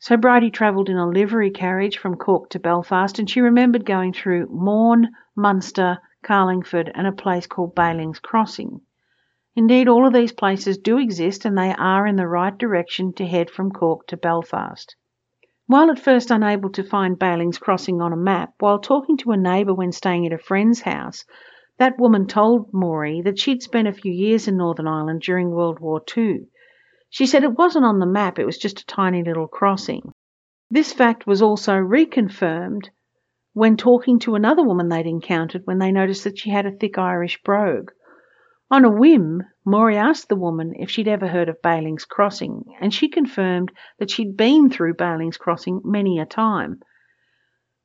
So 0.00 0.16
Bridie 0.16 0.50
travelled 0.50 0.88
in 0.88 0.96
a 0.96 1.06
livery 1.06 1.52
carriage 1.52 1.98
from 1.98 2.16
Cork 2.16 2.50
to 2.50 2.58
Belfast, 2.58 3.20
and 3.20 3.30
she 3.30 3.40
remembered 3.40 3.86
going 3.86 4.12
through 4.12 4.48
Mourne, 4.50 5.10
Munster, 5.36 5.98
Carlingford, 6.24 6.90
and 6.96 7.06
a 7.06 7.12
place 7.12 7.46
called 7.46 7.76
Bailing's 7.76 8.18
Crossing. 8.18 8.80
Indeed, 9.54 9.86
all 9.86 10.04
of 10.04 10.12
these 10.12 10.32
places 10.32 10.78
do 10.78 10.98
exist 10.98 11.44
and 11.44 11.56
they 11.56 11.72
are 11.72 12.04
in 12.04 12.16
the 12.16 12.26
right 12.26 12.58
direction 12.58 13.12
to 13.12 13.26
head 13.26 13.50
from 13.50 13.70
Cork 13.70 14.08
to 14.08 14.16
Belfast. 14.16 14.96
While 15.68 15.92
at 15.92 16.00
first 16.00 16.32
unable 16.32 16.70
to 16.70 16.82
find 16.82 17.16
Bailing's 17.16 17.58
Crossing 17.58 18.02
on 18.02 18.12
a 18.12 18.16
map, 18.16 18.54
while 18.58 18.80
talking 18.80 19.16
to 19.18 19.30
a 19.30 19.36
neighbour 19.36 19.74
when 19.74 19.92
staying 19.92 20.26
at 20.26 20.32
a 20.32 20.38
friend's 20.38 20.80
house, 20.80 21.24
that 21.78 21.98
woman 21.98 22.26
told 22.26 22.72
Morey 22.72 23.22
that 23.22 23.38
she'd 23.38 23.62
spent 23.62 23.88
a 23.88 23.92
few 23.92 24.12
years 24.12 24.46
in 24.46 24.56
Northern 24.56 24.86
Ireland 24.86 25.22
during 25.22 25.50
World 25.50 25.80
War 25.80 26.02
II. 26.16 26.46
She 27.10 27.26
said 27.26 27.44
it 27.44 27.58
wasn't 27.58 27.84
on 27.84 27.98
the 27.98 28.06
map, 28.06 28.38
it 28.38 28.46
was 28.46 28.58
just 28.58 28.80
a 28.80 28.86
tiny 28.86 29.22
little 29.22 29.48
crossing. 29.48 30.12
This 30.70 30.92
fact 30.92 31.26
was 31.26 31.42
also 31.42 31.74
reconfirmed 31.74 32.88
when 33.52 33.76
talking 33.76 34.18
to 34.18 34.34
another 34.34 34.64
woman 34.64 34.88
they'd 34.88 35.06
encountered 35.06 35.62
when 35.64 35.78
they 35.78 35.92
noticed 35.92 36.24
that 36.24 36.38
she 36.38 36.50
had 36.50 36.66
a 36.66 36.72
thick 36.72 36.98
Irish 36.98 37.40
brogue. 37.44 37.90
On 38.70 38.84
a 38.84 38.90
whim, 38.90 39.42
Morey 39.64 39.96
asked 39.96 40.28
the 40.28 40.36
woman 40.36 40.72
if 40.76 40.90
she'd 40.90 41.06
ever 41.06 41.28
heard 41.28 41.48
of 41.48 41.62
Bailing's 41.62 42.04
Crossing, 42.04 42.64
and 42.80 42.92
she 42.92 43.08
confirmed 43.08 43.70
that 43.98 44.10
she'd 44.10 44.36
been 44.36 44.70
through 44.70 44.94
Bailing's 44.94 45.36
Crossing 45.36 45.80
many 45.84 46.18
a 46.18 46.26
time. 46.26 46.80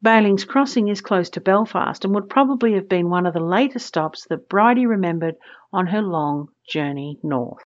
Bailing's 0.01 0.45
Crossing 0.45 0.87
is 0.87 1.01
close 1.01 1.29
to 1.31 1.41
Belfast 1.41 2.05
and 2.05 2.15
would 2.15 2.29
probably 2.29 2.73
have 2.73 2.87
been 2.87 3.09
one 3.09 3.25
of 3.25 3.33
the 3.33 3.41
later 3.41 3.79
stops 3.79 4.25
that 4.29 4.47
Bridie 4.47 4.85
remembered 4.85 5.35
on 5.73 5.87
her 5.87 6.01
long 6.01 6.47
journey 6.67 7.19
north. 7.21 7.63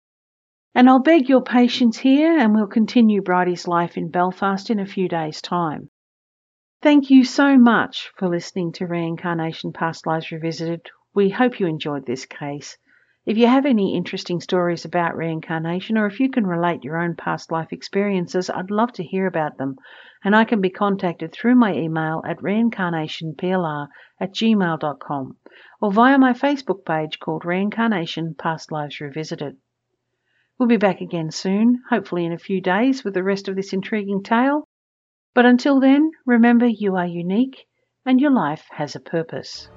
And 0.74 0.88
I'll 0.88 1.02
beg 1.02 1.28
your 1.28 1.42
patience 1.42 1.98
here, 1.98 2.38
and 2.38 2.54
we'll 2.54 2.66
continue 2.66 3.20
Bridie's 3.20 3.68
life 3.68 3.98
in 3.98 4.10
Belfast 4.10 4.70
in 4.70 4.78
a 4.78 4.86
few 4.86 5.08
days' 5.08 5.42
time. 5.42 5.90
Thank 6.80 7.10
you 7.10 7.24
so 7.24 7.58
much 7.58 8.10
for 8.16 8.28
listening 8.28 8.72
to 8.72 8.86
Reincarnation 8.86 9.74
Past 9.74 10.06
Lives 10.06 10.32
Revisited. 10.32 10.88
We 11.14 11.28
hope 11.28 11.60
you 11.60 11.66
enjoyed 11.66 12.06
this 12.06 12.24
case. 12.24 12.78
If 13.24 13.38
you 13.38 13.46
have 13.46 13.66
any 13.66 13.96
interesting 13.96 14.40
stories 14.40 14.84
about 14.84 15.16
reincarnation, 15.16 15.96
or 15.96 16.06
if 16.06 16.18
you 16.18 16.28
can 16.28 16.44
relate 16.44 16.82
your 16.82 17.00
own 17.00 17.14
past 17.14 17.52
life 17.52 17.72
experiences, 17.72 18.50
I'd 18.50 18.72
love 18.72 18.92
to 18.94 19.04
hear 19.04 19.26
about 19.26 19.58
them. 19.58 19.76
And 20.24 20.34
I 20.34 20.44
can 20.44 20.60
be 20.60 20.70
contacted 20.70 21.32
through 21.32 21.54
my 21.54 21.72
email 21.72 22.22
at 22.26 22.38
reincarnationplr 22.38 23.88
at 24.20 24.34
gmail.com 24.34 25.36
or 25.80 25.92
via 25.92 26.18
my 26.18 26.32
Facebook 26.32 26.84
page 26.84 27.20
called 27.20 27.44
Reincarnation 27.44 28.34
Past 28.36 28.72
Lives 28.72 29.00
Revisited. 29.00 29.56
We'll 30.58 30.68
be 30.68 30.76
back 30.76 31.00
again 31.00 31.30
soon, 31.30 31.80
hopefully 31.90 32.24
in 32.24 32.32
a 32.32 32.38
few 32.38 32.60
days, 32.60 33.04
with 33.04 33.14
the 33.14 33.22
rest 33.22 33.46
of 33.46 33.54
this 33.54 33.72
intriguing 33.72 34.24
tale. 34.24 34.68
But 35.32 35.46
until 35.46 35.78
then, 35.78 36.10
remember 36.26 36.66
you 36.66 36.96
are 36.96 37.06
unique 37.06 37.66
and 38.04 38.20
your 38.20 38.32
life 38.32 38.66
has 38.72 38.96
a 38.96 39.00
purpose. 39.00 39.68